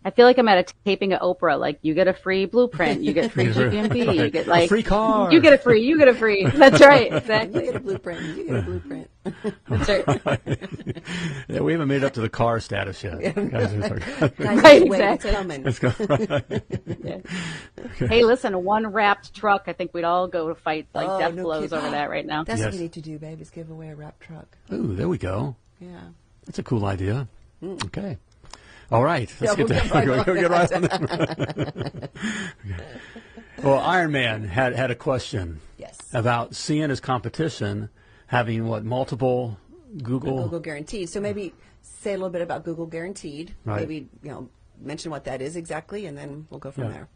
[0.00, 0.04] services.
[0.04, 1.58] I feel like I'm at a taping at Oprah.
[1.58, 4.32] Like you get a free blueprint, you get free GMB, you Right.
[4.32, 5.32] get A like free car.
[5.32, 6.46] You get a free, you get a free.
[6.46, 7.14] That's right, exactly.
[7.14, 7.64] You exactly.
[7.66, 8.36] get a blueprint.
[8.36, 9.10] You get a blueprint.
[9.68, 10.40] That's right.
[11.48, 13.20] Yeah, we haven't made it up to the car status yet.
[13.20, 15.30] Guys, it's like- Guys, Right, wait, it's exactly.
[15.32, 15.62] coming.
[15.64, 15.90] Let's go.
[18.06, 19.64] Hey, listen, a one wrapped truck.
[19.66, 21.78] I think we'd all go to fight like Oh, death no blows kidding.
[21.78, 22.44] over that right now.
[22.44, 24.46] That's what we need to do, babe, is give away a wrap truck.
[24.72, 25.56] Ooh, there we go.
[25.80, 25.88] Yeah.
[26.46, 27.28] That's a cool idea.
[27.62, 27.84] Mm.
[27.86, 28.18] Okay.
[28.90, 29.32] All right.
[29.40, 32.10] Let's Yeah, get, we'll to, get right we'll on get right on that.
[33.62, 35.96] well, Iron Man had, had a question Yes.
[36.12, 37.88] about seeing his competition
[38.26, 39.58] having what multiple
[40.02, 40.44] Google.
[40.44, 41.08] Google Guaranteed.
[41.08, 43.54] So maybe say a little bit about Google Guaranteed.
[43.64, 43.80] Right.
[43.80, 44.48] Maybe, you know,
[44.80, 46.90] mention what that is exactly, and then we'll go from Yeah.
[46.90, 47.08] there.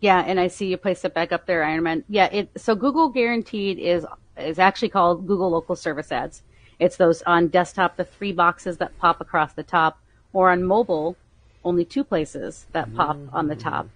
[0.00, 2.04] Yeah, and I see you placed it back up there, Iron Man.
[2.08, 6.44] Yeah, it so Google Guaranteed is is actually called Google Local Service Ads.
[6.78, 9.98] It's those on desktop, the three boxes that pop across the top,
[10.32, 11.16] or on mobile,
[11.64, 13.88] only two places that pop on the top.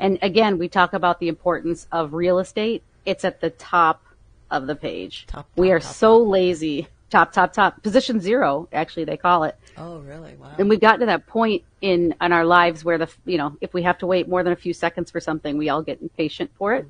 [0.00, 2.82] And again, we talk about the importance of real estate.
[3.06, 4.02] It's at the top
[4.50, 5.26] of the page.
[5.26, 6.88] Top, we are top, so lazy.
[7.10, 7.80] Top, top, top.
[7.82, 10.34] Position zero, actually, they call it Oh, really?
[10.34, 10.52] Wow.
[10.58, 13.72] and we've gotten to that point in in our lives where the you know if
[13.74, 16.50] we have to wait more than a few seconds for something we all get impatient
[16.56, 16.86] for it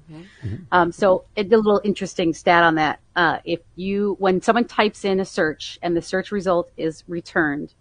[0.71, 5.05] um, so it, a little interesting stat on that uh, if you when someone types
[5.05, 7.75] in a search and the search result is returned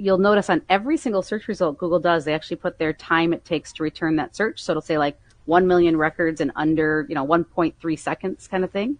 [0.00, 3.44] you'll notice on every single search result google does they actually put their time it
[3.44, 7.14] takes to return that search so it'll say like 1 million records in under you
[7.14, 8.98] know 1.3 seconds kind of thing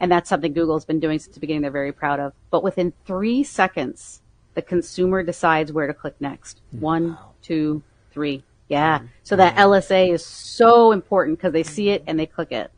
[0.00, 1.62] and that's something Google's been doing since the beginning.
[1.62, 2.32] They're very proud of.
[2.50, 4.20] But within three seconds,
[4.54, 6.60] the consumer decides where to click next.
[6.72, 8.42] One, two, three.
[8.68, 9.00] Yeah.
[9.22, 12.70] So that LSA is so important because they see it and they click it.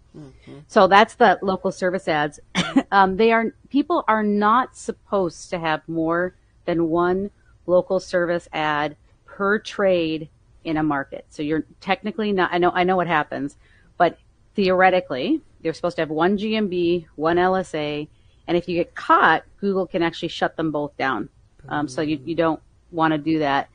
[0.66, 2.40] So that's the local service ads.
[2.90, 7.31] um, they are people are not supposed to have more than one
[7.66, 10.29] local service ad per trade
[10.64, 11.24] in a market.
[11.31, 12.50] So you're technically not.
[12.52, 12.70] I know.
[12.70, 13.57] I know what happens,
[13.96, 14.18] but
[14.55, 18.09] theoretically, they're supposed to have one GMB, one LSA,
[18.46, 21.29] and if you get caught, Google can actually shut them both down.
[21.68, 23.68] Um, so you, you don't want to do that.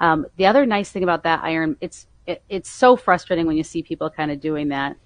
[0.00, 3.62] Um, the other nice thing about that iron, it's it, it's so frustrating when you
[3.62, 4.96] see people kind of doing that.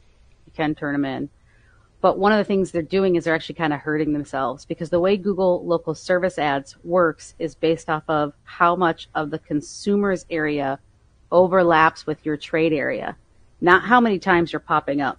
[0.47, 1.29] You can turn them in,
[2.01, 4.89] but one of the things they're doing is they're actually kind of hurting themselves because
[4.89, 9.39] the way Google local service ads works is based off of how much of the
[9.39, 10.79] consumer's area
[11.31, 13.17] overlaps with your trade area,
[13.61, 15.19] not how many times you're popping up.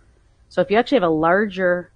[0.50, 1.92] So if you actually have a larger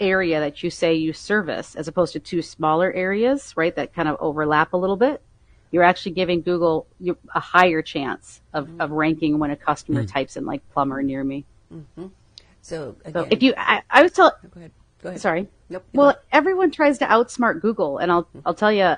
[0.00, 4.08] area that you say you service as opposed to two smaller areas, right, that kind
[4.08, 5.22] of overlap a little bit,
[5.70, 6.86] you're actually giving Google
[7.34, 8.80] a higher chance of, mm-hmm.
[8.80, 10.06] of ranking when a customer hmm.
[10.06, 11.44] types in like plumber near me.
[11.72, 12.06] Mm-hmm.
[12.62, 14.72] So, again, So if you, I, I was telling, go ahead.
[15.02, 15.20] Go ahead.
[15.20, 15.48] sorry.
[15.68, 15.84] Nope.
[15.92, 18.40] Well, everyone tries to outsmart Google, and I'll mm-hmm.
[18.44, 18.94] I'll tell you,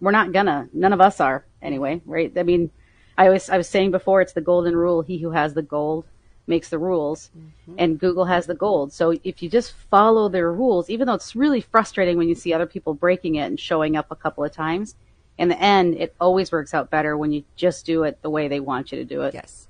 [0.00, 0.68] we're not gonna.
[0.72, 2.32] None of us are anyway, right?
[2.36, 2.70] I mean,
[3.16, 6.06] I was I was saying before, it's the golden rule: he who has the gold
[6.46, 7.74] makes the rules, mm-hmm.
[7.78, 8.92] and Google has the gold.
[8.92, 12.52] So if you just follow their rules, even though it's really frustrating when you see
[12.52, 14.96] other people breaking it and showing up a couple of times,
[15.38, 18.48] in the end, it always works out better when you just do it the way
[18.48, 19.34] they want you to do it.
[19.34, 19.68] Yes,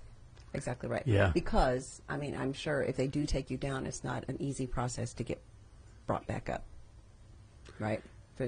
[0.55, 1.03] exactly right.
[1.07, 1.31] Yeah.
[1.33, 4.67] Because I mean, I'm sure if they do take you down, it's not an easy
[4.67, 5.41] process to get
[6.07, 6.65] brought back up.
[7.79, 8.03] Right.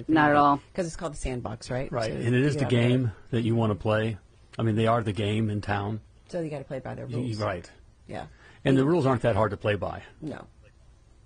[0.08, 0.60] Not at all.
[0.72, 1.90] Because it's called the sandbox, right?
[1.92, 4.16] Right, So and it is the gotta- game that you want to play.
[4.58, 6.00] I mean, they are the game in town.
[6.28, 7.36] So you got to play by their Y- rules.
[7.36, 7.70] Right.
[8.08, 8.26] Yeah.
[8.64, 10.02] And the rules aren't that hard to play by.
[10.20, 10.46] No.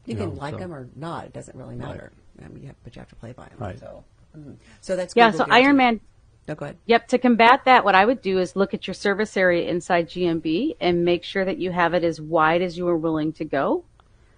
[0.05, 1.27] You No, can like so- them or not.
[1.27, 2.13] It doesn't really matter.
[2.45, 3.59] I mean, you have, but you have to play by them.
[3.59, 3.79] Right.
[3.79, 4.05] So,
[4.37, 4.57] mhm.
[4.81, 5.31] so that's Yeah.
[5.31, 5.65] Google So Guarantee.
[5.67, 6.01] Iron Man.
[6.49, 6.79] No, go ahead.
[6.87, 7.09] Yep.
[7.09, 10.77] To combat that, what I would do is look at your service area inside GMB
[10.81, 13.85] and make sure that you have it as wide as you are willing to go.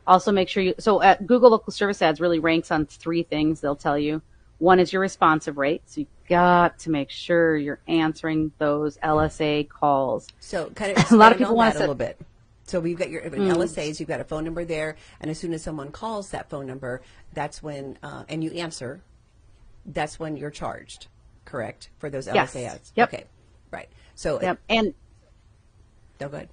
[0.07, 0.75] Also, make sure you.
[0.79, 3.61] So at Google Local Service Ads really ranks on three things.
[3.61, 4.23] They'll tell you.
[4.59, 5.83] One is your responsive rate.
[5.87, 10.27] So you got to make sure you're answering those LSA calls.
[10.40, 12.20] So kind of A lot of people wanna that a little bit.
[12.64, 13.55] So we've got your in Mm.
[13.55, 13.99] LSAs.
[13.99, 17.01] You've got a phone number there, and as soon as someone calls that phone number,
[17.33, 19.01] that's when uh, and you answer.
[19.87, 21.09] That's when you're charged,
[21.51, 22.55] correct, for those Yes.
[22.55, 22.93] LSA ads.
[22.97, 23.09] Yep.
[23.13, 23.25] Okay.
[23.71, 23.89] Right.
[24.15, 24.59] So Yep.
[24.69, 24.95] And
[26.21, 26.49] no good.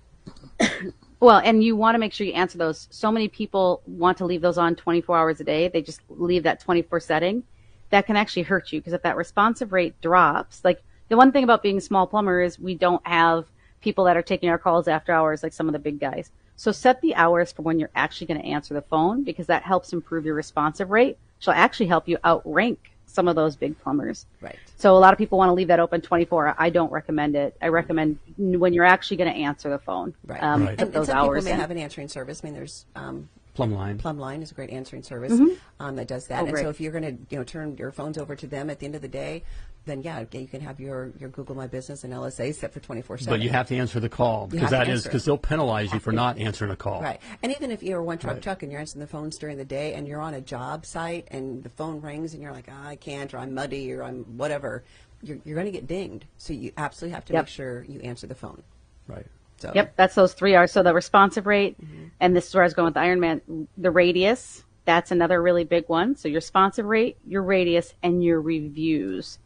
[1.19, 2.87] Well, and you want to make sure you answer those.
[2.91, 5.67] So many people want to leave those on 24 hours a day.
[5.67, 7.43] They just leave that 24 setting.
[7.89, 11.43] That can actually hurt you because if that responsive rate drops, like the one thing
[11.43, 13.47] about being a small plumber is we don't have
[13.81, 16.31] people that are taking our calls after hours like some of the big guys.
[16.55, 19.63] So set the hours for when you're actually going to answer the phone because that
[19.63, 21.17] helps improve your responsive rate.
[21.39, 24.25] She'll actually help you outrank some of those big plumbers.
[24.41, 24.57] Right.
[24.77, 26.55] So a lot of people want to leave that open 24.
[26.57, 27.57] I don't recommend it.
[27.61, 30.13] I recommend when you're actually going to answer the phone.
[30.25, 30.41] Right.
[30.43, 30.77] Um, Right.
[30.77, 31.59] Put And, and those some hours people may in.
[31.61, 32.41] have an answering service.
[32.43, 33.97] I mean, there's um, Plumb line.
[33.97, 35.33] Plumline is a great answering service
[35.79, 36.35] um, that does that.
[36.35, 36.43] Mm-hmm.
[36.43, 36.61] Oh, and great.
[36.63, 38.85] so if you're going to you know turn your phones over to them at the
[38.85, 39.43] end of the day,
[39.87, 43.17] then yeah, you can have your, your Google My Business and LSA set for 24
[43.17, 43.33] seven.
[43.33, 46.11] But you have to answer the call because that is because they'll penalize you for
[46.11, 47.01] not answering a call.
[47.01, 47.19] Right.
[47.41, 48.43] And even if you're a one truck Right.
[48.43, 51.27] truck and you're answering the phones during the day and you're on a job site
[51.31, 54.23] and the phone rings and you're like, "Ah, I can't, or I'm muddy, or I'm
[54.37, 54.83] whatever,
[55.23, 56.25] you're, you're going to get dinged.
[56.37, 57.43] So you absolutely have to Yep.
[57.45, 58.61] make sure you answer the phone.
[59.07, 59.25] Right.
[59.57, 60.71] So Yep, that's those three R's.
[60.71, 61.77] So the responsive rate,
[62.19, 65.63] and this is where I was going with the Ironman, the radius, that's another really
[65.63, 66.15] big one.
[66.15, 69.39] So your responsive rate, your radius, and your reviews.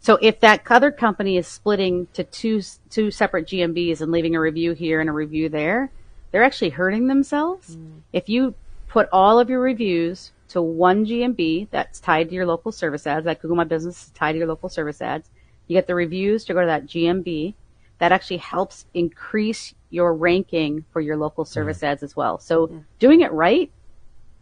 [0.00, 4.40] So if that other company is splitting to two two separate GMBs and leaving a
[4.40, 5.90] review here and a review there,
[6.30, 7.76] they're actually hurting themselves.
[7.76, 8.00] Mm.
[8.12, 8.54] If you
[8.88, 13.26] put all of your reviews to one GMB that's tied to your local service ads,
[13.26, 15.28] like Google My Business is tied to your local service ads,
[15.66, 17.54] you get the reviews to go to that GMB
[17.98, 21.88] that actually helps increase your ranking for your local service mm.
[21.88, 22.38] ads as well.
[22.38, 23.70] So doing it right,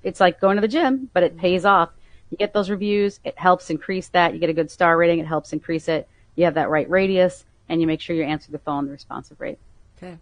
[0.02, 1.40] it's like going to the gym, but it mm.
[1.40, 1.90] pays off.
[2.30, 4.34] You get those reviews, it helps increase that.
[4.34, 6.08] You get a good star rating, it helps increase it.
[6.34, 9.40] You have that right radius, and you make sure you answer the phone, the responsive
[9.40, 9.58] rate.
[9.96, 10.18] Okay.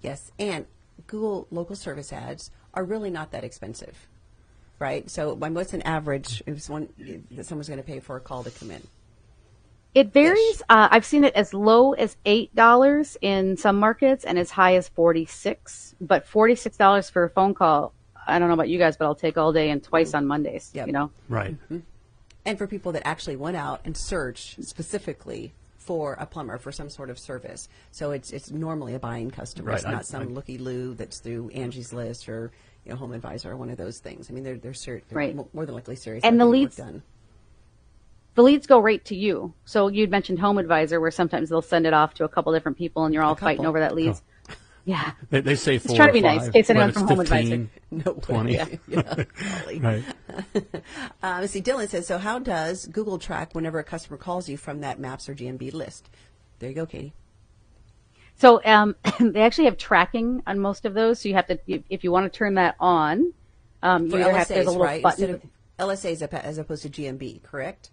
[0.00, 0.66] Yes, and
[1.06, 4.06] Google local service ads are really not that expensive,
[4.78, 5.08] right?
[5.10, 6.88] So, what's an average if someone
[7.30, 8.82] that someone's going to pay for a call to come in?
[9.94, 10.60] It varies.
[10.68, 14.74] Uh, I've seen it as low as eight dollars in some markets, and as high
[14.74, 15.94] as forty six.
[16.00, 17.94] But forty six dollars for a phone call,
[18.26, 20.16] I don't know about you guys, but I'll take all day and twice mm-hmm.
[20.18, 20.70] on Mondays.
[20.74, 20.86] Yep.
[20.86, 21.10] You know.
[21.28, 21.52] Right.
[21.52, 21.78] Mm-hmm.
[22.46, 26.88] And for people that actually went out and searched specifically for a plumber for some
[26.88, 29.70] sort of service, so it's it's normally a buying customer.
[29.70, 32.50] Right, It's I- not some I- looky loo that's through Angie's List or
[32.84, 34.30] you know Home Advisor or one of those things.
[34.30, 35.54] I mean, they're they're, ser- they're Right.
[35.54, 36.24] more than likely serious.
[36.24, 37.02] And the leads- done.
[38.34, 39.54] the leads go right to you.
[39.64, 42.76] So you'd mentioned Home Advisor, where sometimes they'll send it off to a couple different
[42.76, 44.22] people, and you're all fighting over that leads.
[44.86, 45.96] Yeah, They, they say four.
[45.96, 47.68] Trying to or be nice, five, in case anyone but from it's Home Advisor.
[47.90, 48.20] No way.
[48.20, 48.52] 20.
[48.54, 49.24] Yeah, yeah.
[49.80, 50.04] Right.
[51.22, 54.58] Uh, let's see, Dylan says, so how does Google track whenever a customer calls you
[54.58, 56.10] from that Maps or GMB list?
[56.58, 57.14] There you go, Katie.
[58.36, 61.20] So um, they actually have tracking on most of those.
[61.20, 63.32] So you have to, if- if you want to turn that on,
[63.82, 65.02] um, you either have there's a LSAs, little right?
[65.02, 65.24] button.
[65.30, 67.90] Instead of LSAs as opposed to GMB, correct?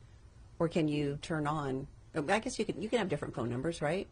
[0.60, 1.88] Or can you turn on?
[2.16, 2.82] I guess you can.
[2.82, 4.08] You can have different phone numbers, right?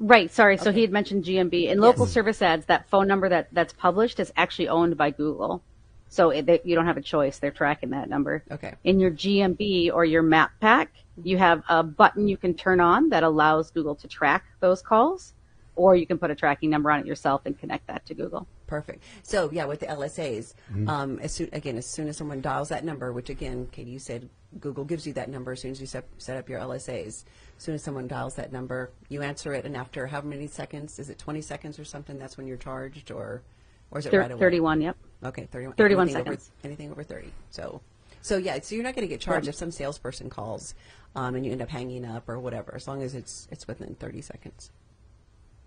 [0.00, 0.30] Right.
[0.30, 0.56] Sorry.
[0.56, 2.14] So he had mentioned GMB in local Yes.
[2.14, 2.64] service ads.
[2.66, 5.62] That phone number that that's published is actually owned by Google.
[6.08, 7.38] So it, they, you don't have a choice.
[7.38, 8.42] They're tracking that number.
[8.50, 8.74] Okay.
[8.82, 10.90] In your GMB or your map pack,
[11.22, 15.34] you have a button you can turn on that allows Google to track those calls,
[15.80, 18.46] or you can put a tracking number on it yourself and connect that to Google.
[18.66, 19.02] Perfect.
[19.22, 20.88] So yeah, with the LSAs, Mm-hmm.
[20.88, 23.98] um, as soon again, as soon as someone dials that number, which again, Katie, you
[23.98, 24.28] said
[24.60, 27.24] Google gives you that number as soon as you set, set up your LSAs.
[27.56, 30.98] As soon as someone dials that number, you answer it, and after how many seconds?
[30.98, 32.18] Is it 20 seconds or something?
[32.18, 33.42] That's when you're charged, or
[33.90, 34.40] or is it Thir- right away?
[34.40, 34.80] 31.
[34.82, 34.96] Yep.
[35.24, 35.74] Okay, 31.
[35.76, 36.50] 31 anything Over, seconds.
[36.64, 37.28] anything over 30.
[37.50, 37.80] So,
[38.22, 40.74] so yeah, so you're not going to get charged if some salesperson calls
[41.16, 43.94] um, and you end up hanging up or whatever, as long as it's it's within
[43.96, 44.70] 30 seconds.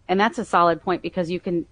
[0.10, 1.66] And that's a solid point because you can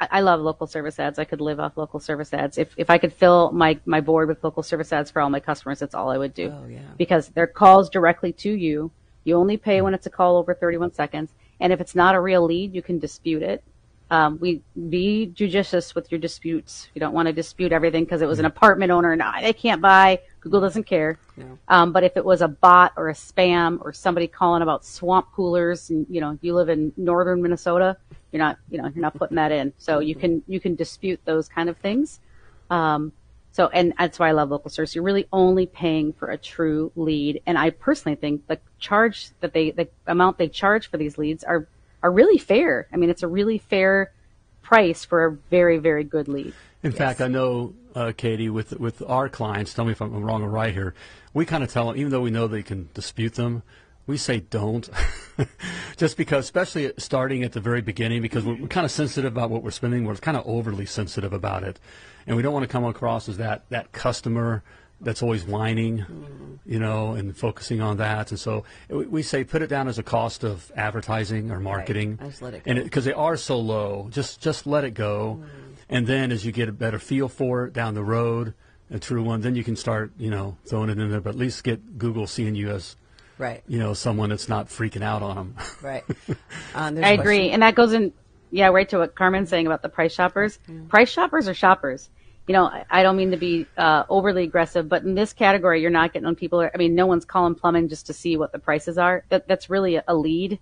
[0.00, 1.18] I I love local service ads.
[1.18, 2.58] I could live off local service ads.
[2.58, 5.40] If if I could fill my my board with local service ads for all my
[5.40, 6.52] customers, that's all I would do.
[6.54, 6.80] Oh, yeah.
[6.96, 8.90] Because they're calls directly to you.
[9.24, 11.30] You only pay when it's a call over 31 seconds,
[11.60, 13.62] and if it's not a real lead, you can dispute it.
[14.10, 14.60] Um, we
[14.90, 16.88] be judicious with your disputes.
[16.94, 19.12] You don't want to dispute everything because it was an apartment owner.
[19.12, 20.20] and No, they can't buy.
[20.42, 21.18] Google doesn't care.
[21.36, 21.56] No.
[21.68, 25.28] Um, but if it was a bot or a spam or somebody calling about swamp
[25.32, 27.96] coolers, and you know you live in northern Minnesota,
[28.32, 29.72] you're not you know you're not putting that in.
[29.78, 32.18] So you can you can dispute those kind of things.
[32.70, 33.12] Um,
[33.52, 34.96] so and that's why I love local service.
[34.96, 39.52] You're really only paying for a true lead, and I personally think the charge that
[39.52, 41.68] they the amount they charge for these leads are
[42.02, 42.88] are really fair.
[42.92, 44.12] I mean, it's a really fair
[44.62, 46.52] price for a very very good lead.
[46.82, 50.42] In fact, I know, uh, Katie, with with our clients, tell me if I'm wrong
[50.42, 50.94] or right here.
[51.34, 53.62] We kind of tell them, even though we know they can dispute them,
[54.06, 54.88] we say don't,
[55.96, 59.50] just because, especially starting at the very beginning, because we're, we're kind of sensitive about
[59.50, 60.04] what we're spending.
[60.04, 61.78] We're kind of overly sensitive about it,
[62.26, 64.62] and we don't want to come across as that that customer
[65.00, 68.30] that's always whining, you know, and focusing on that.
[68.30, 72.40] And so we, say put it down as a cost of advertising or marketing, Just
[72.40, 72.84] let it and go.
[72.84, 75.42] because they are so low, just just let it go,
[75.92, 78.54] and then as you get a better feel for it down the road,
[78.90, 81.20] a true one, then you can start you know throwing it in there.
[81.20, 82.96] But at least get Google seeing you as
[83.38, 83.62] Right.
[83.66, 85.56] you know someone that's not freaking out on them.
[85.82, 86.04] Right.
[86.74, 88.12] Um, there's I a agree, and that goes in,
[88.50, 90.58] yeah, right to what Carmen's saying about the price shoppers.
[90.88, 92.08] Price shoppers are shoppers.
[92.46, 95.80] You know, I- I don't mean to be uh, overly aggressive, but in this category,
[95.80, 96.60] you're not getting on people.
[96.60, 99.24] Are, I mean, no one's calling plumbing just to see what the prices are.
[99.30, 100.58] That, that's really a, a lead,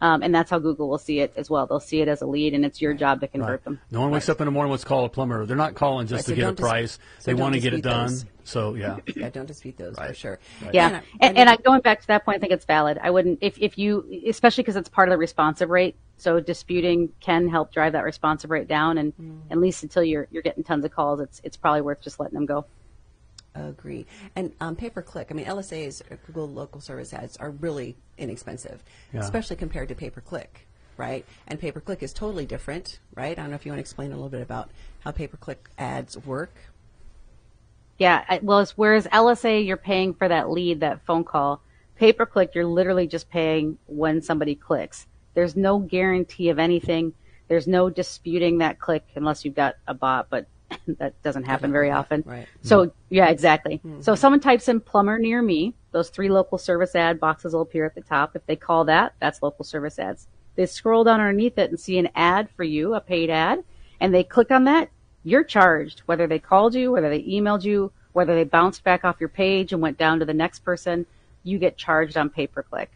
[0.00, 1.66] um, and that's how Google will see it as well.
[1.66, 3.80] They'll see it as a lead, and it's your job to convert them.
[3.90, 5.44] No one wakes up in the morning wants to call a plumber.
[5.46, 6.98] They're not calling just Right, to so get a dis- price.
[7.18, 8.06] so they want to get it done.
[8.08, 8.24] those.
[8.44, 8.98] So yeah.
[9.16, 10.38] Yeah, don't dispute those for sure.
[10.72, 12.98] Yeah, And I- and, and I, going back to that point, I think it's valid.
[13.02, 15.96] I wouldn't if if you, especially because it's part of the responsive rate.
[16.20, 19.12] So disputing can help drive that responsive rate down, and
[19.50, 22.34] at least until you're you're getting tons of calls, it's it's probably worth just letting
[22.34, 22.64] them go.
[23.66, 24.06] Agree.
[24.36, 25.28] And um, pay per click.
[25.30, 28.82] I mean, LSAs, uh, Google Local Service Ads, are really inexpensive,
[29.12, 29.20] Yeah.
[29.20, 31.24] especially compared to pay per click, right?
[31.46, 33.38] And pay per click is totally different, right?
[33.38, 35.36] I don't know if you want to explain a little bit about how pay per
[35.36, 36.54] click ads work.
[37.98, 41.60] Yeah, well, it's, whereas LSA, you're paying for that lead, that phone call.
[41.96, 45.06] Pay per click, you're literally just paying when somebody clicks.
[45.34, 47.12] There's no guarantee of anything.
[47.48, 50.46] There's no disputing that click unless you've got a bot, but
[50.98, 52.22] that doesn't happen very often.
[52.26, 52.46] Right.
[52.62, 53.76] So, yeah, exactly.
[53.76, 54.00] Hmm.
[54.00, 57.62] So, if someone types in plumber near me, those three local service ad boxes will
[57.62, 58.36] appear at the top.
[58.36, 60.26] If they call that, that's local service ads.
[60.56, 63.62] They scroll down underneath it and see an ad for you, a paid ad,
[64.00, 64.90] and they click on that,
[65.24, 69.20] you're charged, whether they called you, whether they emailed you, whether they bounced back off
[69.20, 71.06] your page and went down to the next person,
[71.44, 72.90] you get charged on pay per click.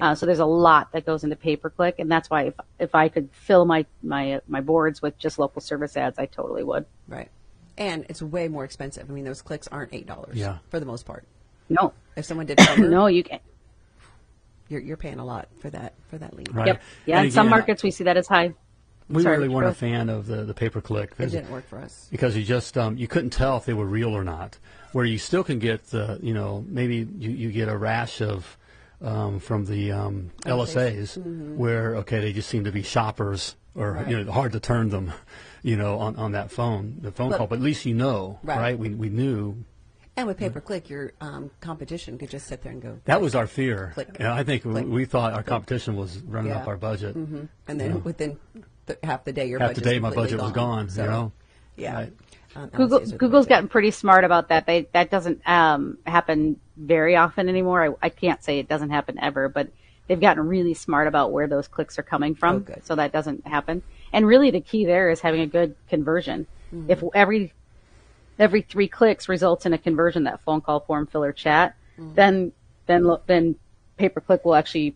[0.00, 2.54] Uh, so there's a lot that goes into pay per click, and that's why if
[2.78, 6.26] if I could fill my my uh, my boards with just local service ads, I
[6.26, 6.86] totally would.
[7.08, 7.28] Right.
[7.76, 9.08] And it's way more expensive.
[9.08, 10.36] I mean, those clicks aren't eight dollars.
[10.36, 10.58] Yeah.
[10.70, 11.24] For the most part.
[11.68, 13.40] No, If someone did cover, no, you can.
[14.68, 16.54] you're, you're paying a lot for that for that lead.
[16.54, 16.66] Right.
[16.68, 16.82] Yep.
[17.06, 18.54] Yeah, And in some markets we see that as high.
[19.10, 21.12] We Sorry, really weren't a fan of the the pay per click.
[21.18, 22.08] It didn't work for us.
[22.10, 24.58] because you just um, you couldn't tell if they were real or not.
[24.92, 28.58] Where you still can get the you know maybe you, you get a rash of
[29.00, 31.56] um, from the um, LSAs Mm-hmm.
[31.56, 35.12] where okay they just seem to be shoppers or you know hard to turn them
[35.62, 38.38] you know on, on that phone the phone But- call but at least you know
[38.42, 38.58] Right.
[38.58, 39.64] right, We, we knew
[40.16, 42.98] And with pay per click, your um, competition could just sit there and go.
[43.04, 43.92] That was our fear.
[43.94, 44.20] Click.
[44.20, 44.86] I think we, Click.
[44.88, 46.58] we thought our competition was running Yeah.
[46.58, 47.14] up our budget.
[47.14, 48.36] hmm And then within
[48.88, 50.88] th- half the day, your Half the budget's day, my completely budget was gone.
[50.88, 51.32] So, you know.
[51.76, 51.94] Yeah.
[51.94, 52.12] Right.
[52.66, 54.66] Google LLCs are the Google's gotten pretty smart about that.
[54.66, 57.96] They that doesn't um, happen very often anymore.
[58.02, 59.68] I, I can't say it doesn't happen ever, but
[60.06, 63.46] they've gotten really smart about where those clicks are coming from, Oh, so that doesn't
[63.46, 63.82] happen.
[64.12, 66.46] And really, the key there is having a good conversion.
[66.74, 66.90] Mm-hmm.
[66.90, 67.52] If every
[68.38, 72.14] every three clicks results in a conversion, that phone call, form filler, chat, Mm-hmm.
[72.14, 72.52] then
[72.86, 73.56] then then
[73.96, 74.94] pay per click will actually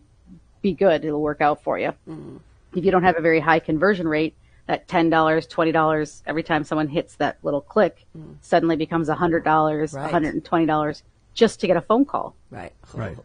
[0.61, 1.03] be good.
[1.03, 1.89] It'll work out for you.
[2.07, 2.37] Mm-hmm.
[2.75, 4.35] If you don't have a very high conversion rate,
[4.67, 8.05] that ten dollars, twenty dollars every time someone hits that little click
[8.41, 9.97] suddenly becomes hundred dollars, Mm.
[9.97, 10.11] Right.
[10.11, 11.03] hundred and twenty dollars
[11.33, 12.35] just to get a phone call.
[12.51, 12.71] Right.
[12.93, 13.17] Right.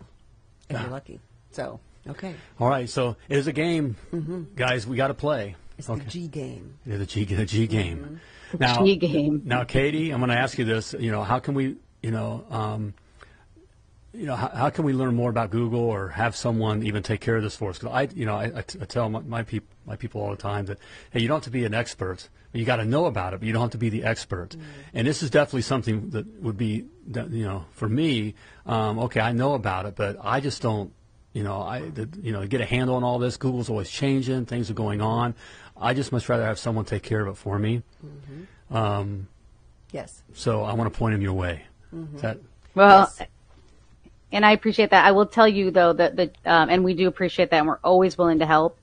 [0.69, 1.21] If you're lucky.
[1.51, 2.35] So, okay.
[2.61, 2.89] All right.
[2.89, 3.97] So it is a game,
[4.57, 4.87] guys.
[4.87, 5.57] We got to play.
[5.79, 5.79] Mm-hmm.
[5.79, 6.75] It's the G game.
[6.85, 8.21] Yeah, the G, the G game.
[8.59, 8.85] Now, Mm-hmm.
[8.85, 9.43] G game.
[9.45, 10.95] Now, Katie, I'm going to ask you this.
[10.99, 12.95] You know, how can we, you know, um,
[14.13, 17.21] you know, how, how can we learn more about Google or have someone even take
[17.21, 17.79] care of this for us?
[17.79, 20.31] Because I, you know, I, I, t- I tell my, my people, my people all
[20.31, 20.79] the time that
[21.11, 22.29] hey, you don't have to be an expert.
[22.53, 24.57] You got to know about it, but you don't have to be the expert.
[24.95, 28.35] And this is definitely something that would be, that, you know, for me.
[28.65, 30.93] Um, okay, I know about it, but I just don't.
[31.35, 33.37] You know, I, the, you know, get a handle on all this.
[33.37, 34.47] Google's always changing.
[34.47, 35.35] Things are going on.
[35.77, 37.83] I just much rather have someone take care of it for me.
[38.71, 39.29] Um,
[39.93, 40.23] Yes.
[40.33, 41.63] so I want to point him your way.
[42.15, 42.39] Is that
[42.75, 43.29] Well, Yes.
[44.33, 45.05] and I appreciate that.
[45.05, 47.79] I will tell you though that the um, and we do appreciate that, and we're
[47.85, 48.79] always willing to help.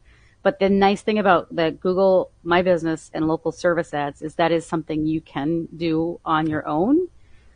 [0.45, 4.51] But the nice thing about the Google My Business and local service ads is that
[4.51, 7.07] is something you can do on your own.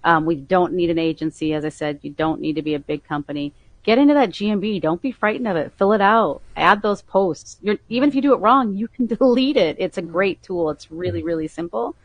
[0.03, 1.99] Um, we don't need an agency, as I said.
[2.01, 3.53] You don't need to be a big company.
[3.83, 4.81] Get into that GMB.
[4.81, 5.71] Don't be frightened of it.
[5.77, 6.41] Fill it out.
[6.57, 7.57] Add those posts.
[7.61, 9.75] You're, even if you do it wrong, you can delete it.
[9.77, 10.71] It's a great tool.
[10.71, 11.95] It's really, really simple.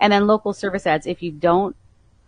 [0.00, 1.06] And then local service ads.
[1.06, 1.76] If you don't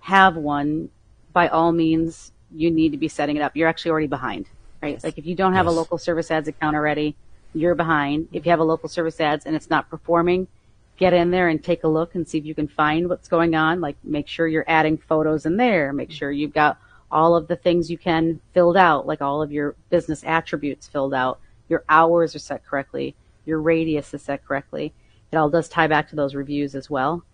[0.02, 0.88] have one,
[1.32, 3.56] by all means, you need to be setting it up.
[3.56, 4.48] You're actually already behind,
[4.80, 5.02] right?
[5.02, 7.16] Like if you don't have a local service ads account already,
[7.54, 8.28] you're behind.
[8.32, 10.48] If you have a local service ads and it's not performing,
[10.96, 13.54] get in there and take a look and see if you can find what's going
[13.54, 13.80] on.
[13.80, 15.92] Like make sure you're adding photos in there.
[15.92, 16.78] Make sure you've got
[17.10, 21.14] all of the things you can filled out, like all of your business attributes filled
[21.14, 21.38] out.
[21.68, 23.14] Your hours are set correctly.
[23.46, 24.92] Your radius is set correctly.
[25.32, 27.24] It all does tie back to those reviews as well.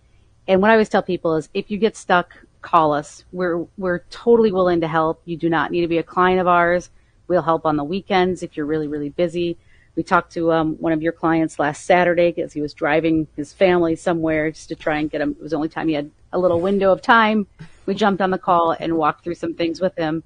[0.47, 3.25] And what I always tell people is if you get stuck, call us.
[3.33, 5.23] We're we're totally willing to help.
[5.25, 6.91] You do not need to be a client of ours.
[7.29, 9.59] We'll help on the weekends if you're really really busy.
[10.01, 13.53] We talked to um, one of your clients last Saturday because he was driving his
[13.53, 15.33] family somewhere just to try and get him.
[15.33, 17.47] It was the only time he had a little window of time.
[17.85, 20.23] We jumped on the call and walked through some things with him.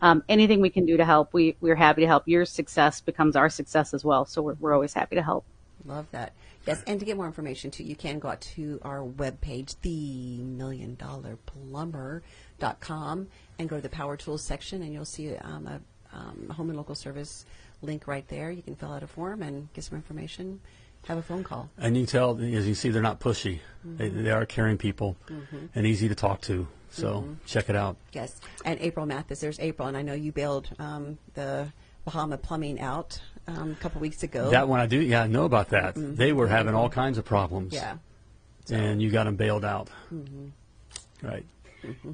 [0.00, 2.26] Um, anything we can do to help, we we're happy to help.
[2.26, 4.24] Your success becomes our success as well.
[4.24, 5.44] So we're we're always happy to help.
[5.84, 6.32] Love that.
[6.66, 10.38] Yes, and to get more information too, you can go out to our webpage, the
[10.38, 15.80] million dollar plumber.com, and go to the power tools section, and you'll see um, a
[16.12, 17.44] um, home and local service
[17.82, 18.50] link right there.
[18.50, 20.60] You can fill out a form and get some information,
[21.06, 21.70] have a phone call.
[21.78, 23.60] And you tell, as you see, they're not pushy.
[23.86, 23.96] Mm-hmm.
[23.96, 25.66] They, they are caring people mm-hmm.
[25.74, 26.66] and easy to talk to.
[26.90, 27.32] So mm-hmm.
[27.46, 27.96] check it out.
[28.12, 31.70] Yes, and April Mathis, there's April, and I know you bailed um, the
[32.04, 34.50] Bahama Plumbing out um, a couple weeks ago.
[34.50, 35.92] That one I do, yeah, I know about that.
[35.94, 37.74] They were having all kinds of problems.
[37.74, 37.98] yeah.
[38.70, 39.88] And you got them bailed out.
[41.22, 41.44] Right.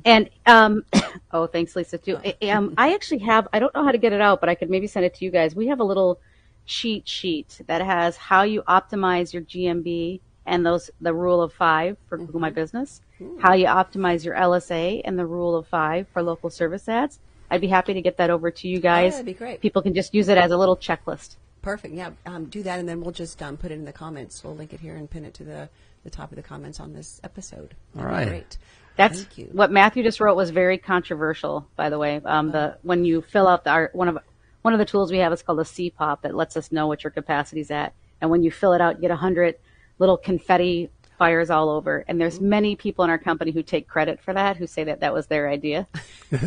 [0.04, 0.84] And um,
[1.32, 1.98] oh, thanks, Lisa.
[1.98, 2.18] Too.
[2.24, 3.48] I- Um, I actually have.
[3.52, 5.24] I don't know how to get it out, but I could maybe send it to
[5.24, 5.54] you guys.
[5.54, 6.20] We have a little
[6.66, 11.96] cheat sheet that has how you optimize your GMB and those the rule of five
[12.08, 13.00] for Google My Business,
[13.40, 17.18] how you optimize your LSA and the rule of five for local service ads.
[17.50, 19.12] I'd be happy to get that over to you guys.
[19.12, 19.60] that'd be great.
[19.60, 21.36] People can just use it as a little checklist.
[21.62, 21.94] Perfect.
[21.94, 24.42] Yeah, um, do that, and then we'll just um, put it in the comments.
[24.44, 25.68] We'll link it here and pin it to the,
[26.02, 27.74] the top of the comments on this episode.
[27.98, 28.28] All be.
[28.28, 28.58] Great.
[28.96, 29.48] That's Thank you.
[29.52, 32.20] what Matthew just wrote was very controversial, by the way.
[32.24, 34.18] Um, the when you fill out the our, one of
[34.62, 37.02] one of the tools we have is called a CPOP that lets us know what
[37.02, 39.56] your capacity's at, and when you fill it out, you get a hundred
[39.98, 42.04] little confetti fires all over.
[42.08, 45.00] And there's many people in our company who take credit for that, who say that
[45.00, 45.86] that was their idea.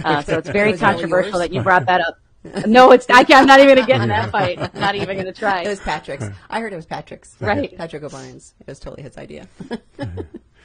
[0.04, 2.20] Uh, so it's very Was it all controversial that you brought that up.
[2.68, 4.76] No, it's I can't, I'm not even gonna get in that fight.
[4.76, 5.62] Not even gonna try.
[5.62, 6.26] It was Patrick's.
[6.50, 7.36] I heard it was Patrick's.
[7.40, 7.76] Right.
[7.78, 8.54] Patrick O'Brien's.
[8.60, 9.48] It was totally his idea.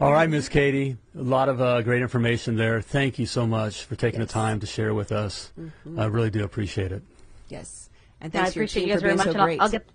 [0.00, 0.96] All right, Miss Katie.
[1.18, 2.80] A lot of uh, great information there.
[2.80, 4.28] Thank you so much for taking Yes.
[4.28, 5.52] the time to share with us.
[5.96, 7.02] I really do appreciate it.
[7.48, 7.88] yes.
[8.20, 9.24] And Yeah, I thanks to your appreciate team you guys for very much.
[9.26, 9.62] so and I'll.
[9.62, 9.86] I'll get.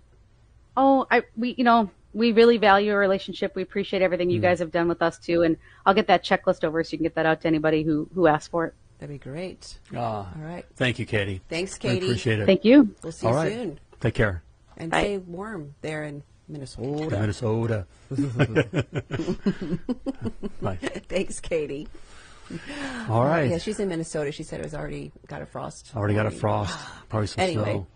[0.76, 3.54] Oh, I we you know we really value our relationship.
[3.56, 6.62] We appreciate everything you guys have done with us too, and I'll get that checklist
[6.64, 8.74] over so you can get that out to anybody who who asks for it.
[9.00, 9.78] That'd be great.
[9.96, 10.64] Ah, All right.
[10.76, 11.40] Thank you, Katie.
[11.48, 12.06] Thanks, I Katie.
[12.06, 12.46] appreciate it.
[12.46, 12.94] Thank you.
[13.02, 13.52] We'll see All you right.
[13.52, 13.80] soon.
[14.00, 14.42] Take care.
[14.76, 15.00] And Bye.
[15.02, 17.18] stay warm there in Minnesota.
[17.18, 17.86] Minnesota.
[20.62, 20.76] Bye.
[21.08, 21.88] Thanks, Katie.
[23.08, 23.50] All right.
[23.50, 24.32] Yeah, she's in Minnesota.
[24.32, 25.92] She said it was already got a frost.
[25.96, 26.78] Already got a frost.
[27.08, 27.86] Probably some Anyway, snow.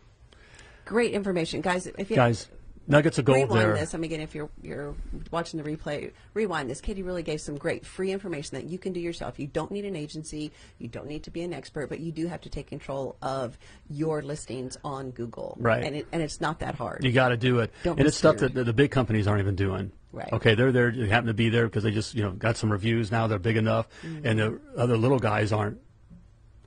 [0.85, 1.87] Great information, guys.
[1.87, 2.49] If you Guys,
[2.87, 3.75] nuggets of gold rewind there.
[3.75, 3.95] this.
[3.95, 4.95] I mean, again, if you're you're
[5.31, 6.81] watching the replay, rewind this.
[6.81, 9.39] Katie really gave some great free information that you can do yourself.
[9.39, 10.53] You don't need an agency.
[10.79, 13.59] You don't need to be an expert, but you do have to take control of
[13.89, 15.57] your listings on Google.
[15.61, 15.83] Right.
[15.85, 17.05] And it, and it's not that hard.
[17.05, 19.41] You got to do it, Don't and it's stuff that the, the big companies aren't
[19.41, 19.93] even doing.
[20.13, 20.33] Right.
[20.33, 20.91] Okay, they're there.
[20.91, 23.27] They happen to be there because they just you know got some reviews now.
[23.27, 24.27] They're big enough, Mm-hmm.
[24.27, 25.79] and the other little guys aren't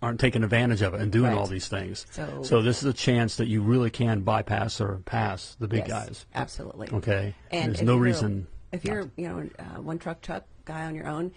[0.01, 1.37] aren't taking advantage of it and doing Right.
[1.37, 2.05] all these things.
[2.11, 5.89] So- this is a chance that you really can bypass or pass the big Yes,
[5.89, 6.25] guys.
[6.35, 6.89] Absolutely.
[6.93, 7.35] Okay.
[7.51, 11.07] And There's no reason If you're, you know, uh, one truck truck guy on your
[11.07, 11.31] own,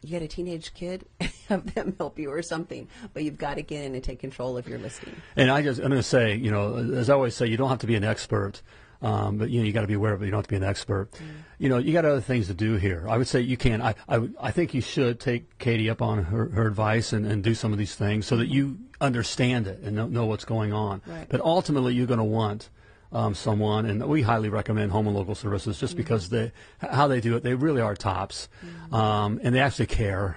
[0.00, 1.04] you get a teenage kid,
[1.48, 2.88] have them help you or something.
[3.12, 5.14] But you've got to get in and take control of your listing.
[5.36, 7.68] And I just, I'm going to say, you know, as I always say, you don't
[7.68, 8.62] have to be an expert,
[9.00, 10.26] um, but you know, you got to be aware of it.
[10.26, 11.10] You don't have to be an expert.
[11.58, 13.06] You know, you got other things to do here.
[13.08, 13.80] I would say you can.
[13.80, 17.42] I, I, I think you should take Katie up on her, her advice and, and
[17.42, 20.72] do some of these things so that you understand it and know, know what's going
[20.72, 21.02] on.
[21.06, 21.26] Right.
[21.28, 22.70] But ultimately, you're going to want.
[23.10, 27.22] Um, someone, and we highly recommend Home and Local Services just because they, how they
[27.22, 28.50] do it, they really are tops,
[28.92, 30.36] um, and they actually care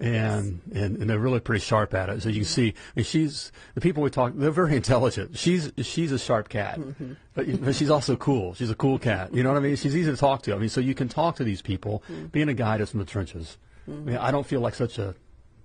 [0.00, 2.22] and, and and they're really pretty sharp at it.
[2.22, 4.32] So you can see, I mean, she's the people we talk.
[4.34, 5.36] They're very intelligent.
[5.36, 7.12] She's she's a sharp cat, mm-hmm.
[7.34, 8.54] but, but she's also cool.
[8.54, 9.34] She's a cool cat.
[9.34, 9.76] You know what I mean?
[9.76, 10.54] She's easy to talk to.
[10.54, 12.02] I mean, so you can talk to these people.
[12.10, 12.26] Mm-hmm.
[12.26, 14.24] Being a guy that's from the trenches, I mean, mm-hmm.
[14.24, 15.14] I don't feel like such a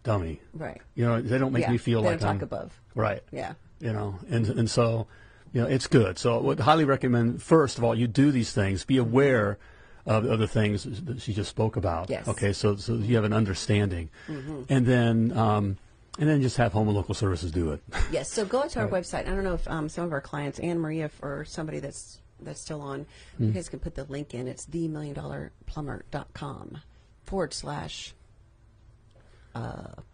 [0.03, 0.41] dummy.
[0.53, 0.81] Right.
[0.95, 1.71] You know, they don't make yeah.
[1.71, 2.81] me feel they like don't I'm talk above.
[2.93, 3.23] right.
[3.31, 3.53] Yeah.
[3.79, 5.07] You know, and and so,
[5.53, 6.17] you know, it's good.
[6.17, 7.41] So I would highly recommend.
[7.41, 8.83] First of all, you do these things.
[8.83, 9.57] Be aware
[10.05, 12.09] of, of the things that she just spoke about.
[12.09, 12.27] Yes.
[12.27, 12.53] Okay.
[12.53, 15.77] So so you have an understanding, and then um,
[16.19, 17.81] and then just have home and local services do it.
[18.11, 18.31] Yes.
[18.31, 19.27] So go to our website.
[19.27, 22.61] I don't know if um, some of our clients, Anne Maria, or somebody that's that's
[22.61, 23.05] still on,
[23.39, 24.47] you guys can put the link in.
[24.47, 26.77] It's themilliondollarplumber.com
[27.23, 28.13] forward slash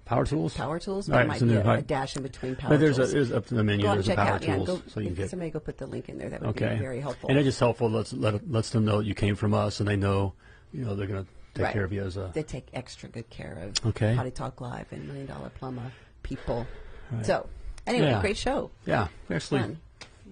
[0.06, 0.54] Power tools.
[0.54, 1.08] power tools.
[1.10, 1.80] Right, There might it's be a, right.
[1.80, 3.12] a dash in between power But there's tools.
[3.12, 3.84] a there's up to the menu.
[3.84, 4.44] go out There's a check power out.
[4.44, 6.30] Yeah, tools, go, so you if can get somebody go put the link in there.
[6.30, 6.74] That would okay.
[6.76, 7.30] be very helpful.
[7.30, 7.90] And it's just helpful.
[7.90, 10.34] Lets let lets them know that you came from us, and they know
[10.74, 11.74] you know they're going to take Right.
[11.74, 14.16] care of you as a they take extra good care of Okay.
[14.16, 15.92] Potty Talk Live and Million Dollar Plumber
[16.24, 16.68] people.
[17.24, 17.48] So
[17.88, 18.22] anyway, Yeah.
[18.22, 18.70] great show.
[18.86, 19.08] yeah.
[19.30, 19.78] Actually, Fun.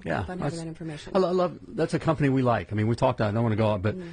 [0.06, 1.12] Yeah, Fun having that's- that information.
[1.16, 2.72] I, lo- I love that's a company we like.
[2.72, 3.20] I mean, we talked.
[3.20, 4.02] About i don't want to go out, but Mm.
[4.04, 4.10] we,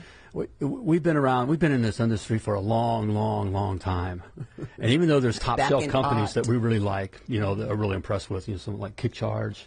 [0.61, 1.49] we've been around.
[1.49, 4.23] We've been in this industry for a long, long, long time.
[4.79, 7.71] and even though there's top Back shelf companies that we really like, you know, that
[7.71, 9.65] are really impressed with, you know, something like KickCharge,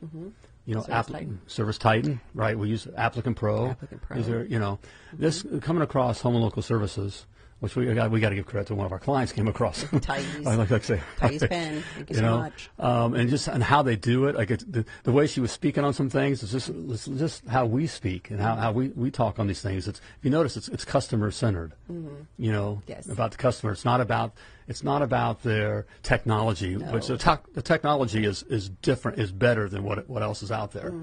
[0.65, 0.91] you know, Mm-hmm.
[0.91, 1.41] Service Titan.
[1.47, 2.57] Service Titan, right?
[2.57, 3.69] We use Applicant Pro.
[3.69, 4.17] Applicant Pro.
[4.17, 4.79] These are, you know,
[5.13, 7.25] this coming across home and local services.
[7.59, 9.83] Which we got, we got to give credit to one of our clients came across.
[10.09, 11.83] I like to say, Thais Pen.
[11.95, 12.69] Thank you so know, much.
[12.79, 14.35] um, and just and how they do it.
[14.35, 17.65] Like the, the way she was speaking on some things is just it's just how
[17.65, 19.89] we speak and how, how we, we talk on these things.
[19.89, 21.73] It's if you notice it's it's customer centered.
[21.89, 22.91] You know, Mm-hmm.
[22.91, 23.09] Yes.
[23.09, 23.73] about the customer.
[23.73, 24.33] It's not about
[24.69, 29.83] it's not about their technology, which the, the technology is, is different is better than
[29.83, 30.93] what what else is out there.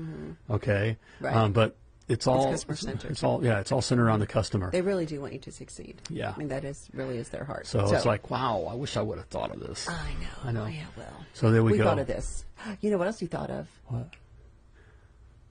[0.50, 1.24] Okay, Mm-hmm.
[1.26, 1.36] Right.
[1.36, 1.76] um, but.
[2.08, 3.10] It's all customer-centered.
[3.10, 3.58] It's all yeah.
[3.58, 4.70] It's all centered around the customer.
[4.70, 6.00] They really do want you to succeed.
[6.08, 6.32] Yeah.
[6.34, 7.66] I mean that is really is their heart.
[7.66, 8.68] so, it's like wow.
[8.70, 9.88] I wish I would have thought of this.
[9.88, 10.28] I know.
[10.44, 10.64] I know.
[10.64, 11.24] Oh, yeah, well.
[11.32, 11.84] So there we we go.
[11.84, 12.44] thought of this.
[12.80, 13.68] You know what else we thought of?
[13.86, 14.08] What?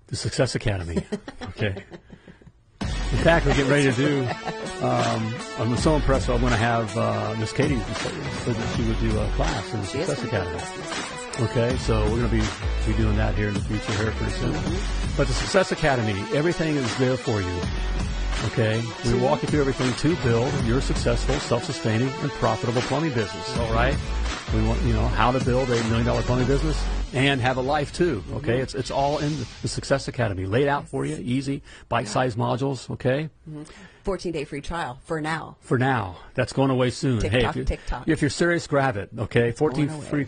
[0.07, 1.03] The Success Academy.
[1.49, 1.83] Okay.
[2.81, 4.27] In fact, we're getting ready to do.
[4.81, 6.29] Um, I'm so impressed.
[6.29, 9.79] I'm going to have uh, Miss Katie said that she would do a class in
[9.81, 10.57] the She Success Academy.
[10.57, 11.11] class, Miss Success.
[11.41, 12.43] Okay, so we're going to be
[12.91, 14.53] be doing that here in the future, here pretty soon.
[15.17, 17.61] But the Success Academy, everything is there for you.
[18.47, 23.57] Okay, we walk you through everything to build your successful, self-sustaining, and profitable plumbing business.
[23.57, 23.97] All right,
[24.53, 26.81] we want you know how to build a million-dollar plumbing business
[27.13, 28.23] and have a life too.
[28.33, 32.89] Okay, it's it's all in the Success Academy, laid out for you, easy, bite-sized modules.
[32.91, 33.29] Okay,
[34.05, 35.57] 14 day free trial for now.
[35.61, 36.15] for now.
[36.35, 37.19] That's going away soon.
[37.21, 38.07] hey, if you're, TikTok.
[38.07, 39.09] if you're serious, grab it.
[39.17, 40.27] Okay, 14 free.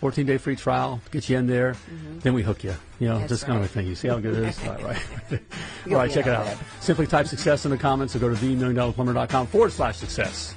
[0.00, 2.20] 14 day free trial, get you in there, mm-hmm.
[2.20, 2.74] then we hook you.
[3.00, 3.20] You know, Mm-hmm.
[3.22, 3.70] That's this kind of a right.
[3.70, 3.86] thing.
[3.86, 4.58] You see how good it is?
[4.68, 5.02] All right.
[5.86, 6.58] All right, be check it out out.
[6.80, 10.54] Simply type success in the comments or go to themilliondollarplumber.com forward slash success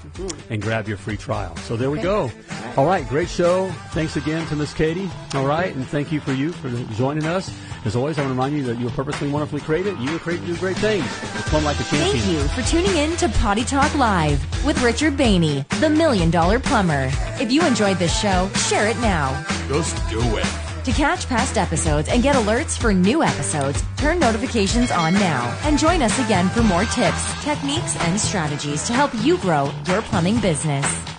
[0.49, 1.55] and grab your free trial.
[1.57, 2.27] So there we go.
[2.27, 2.79] Mm-hmm.
[2.79, 3.69] All right, great show.
[3.91, 5.09] Thanks again to Miss Katie.
[5.35, 7.49] All right, and thank you for you for joining us.
[7.85, 9.97] As always, I want to remind you that you were purposely and wonderfully created.
[9.99, 11.05] You were created to do great things.
[11.49, 12.17] Plumb like a champion.
[12.17, 16.59] Thank you for tuning in to Potty Talk Live with Richard Bainey, the Million Dollar
[16.59, 17.09] Plumber.
[17.41, 19.45] If you enjoyed this show, share it now.
[19.67, 20.72] Just do it.
[20.83, 25.79] To catch past episodes and get alerts for new episodes, turn notifications on now and
[25.79, 30.41] join us again for more tips, techniques, and strategies to help you grow your plumbing
[30.41, 31.12] business.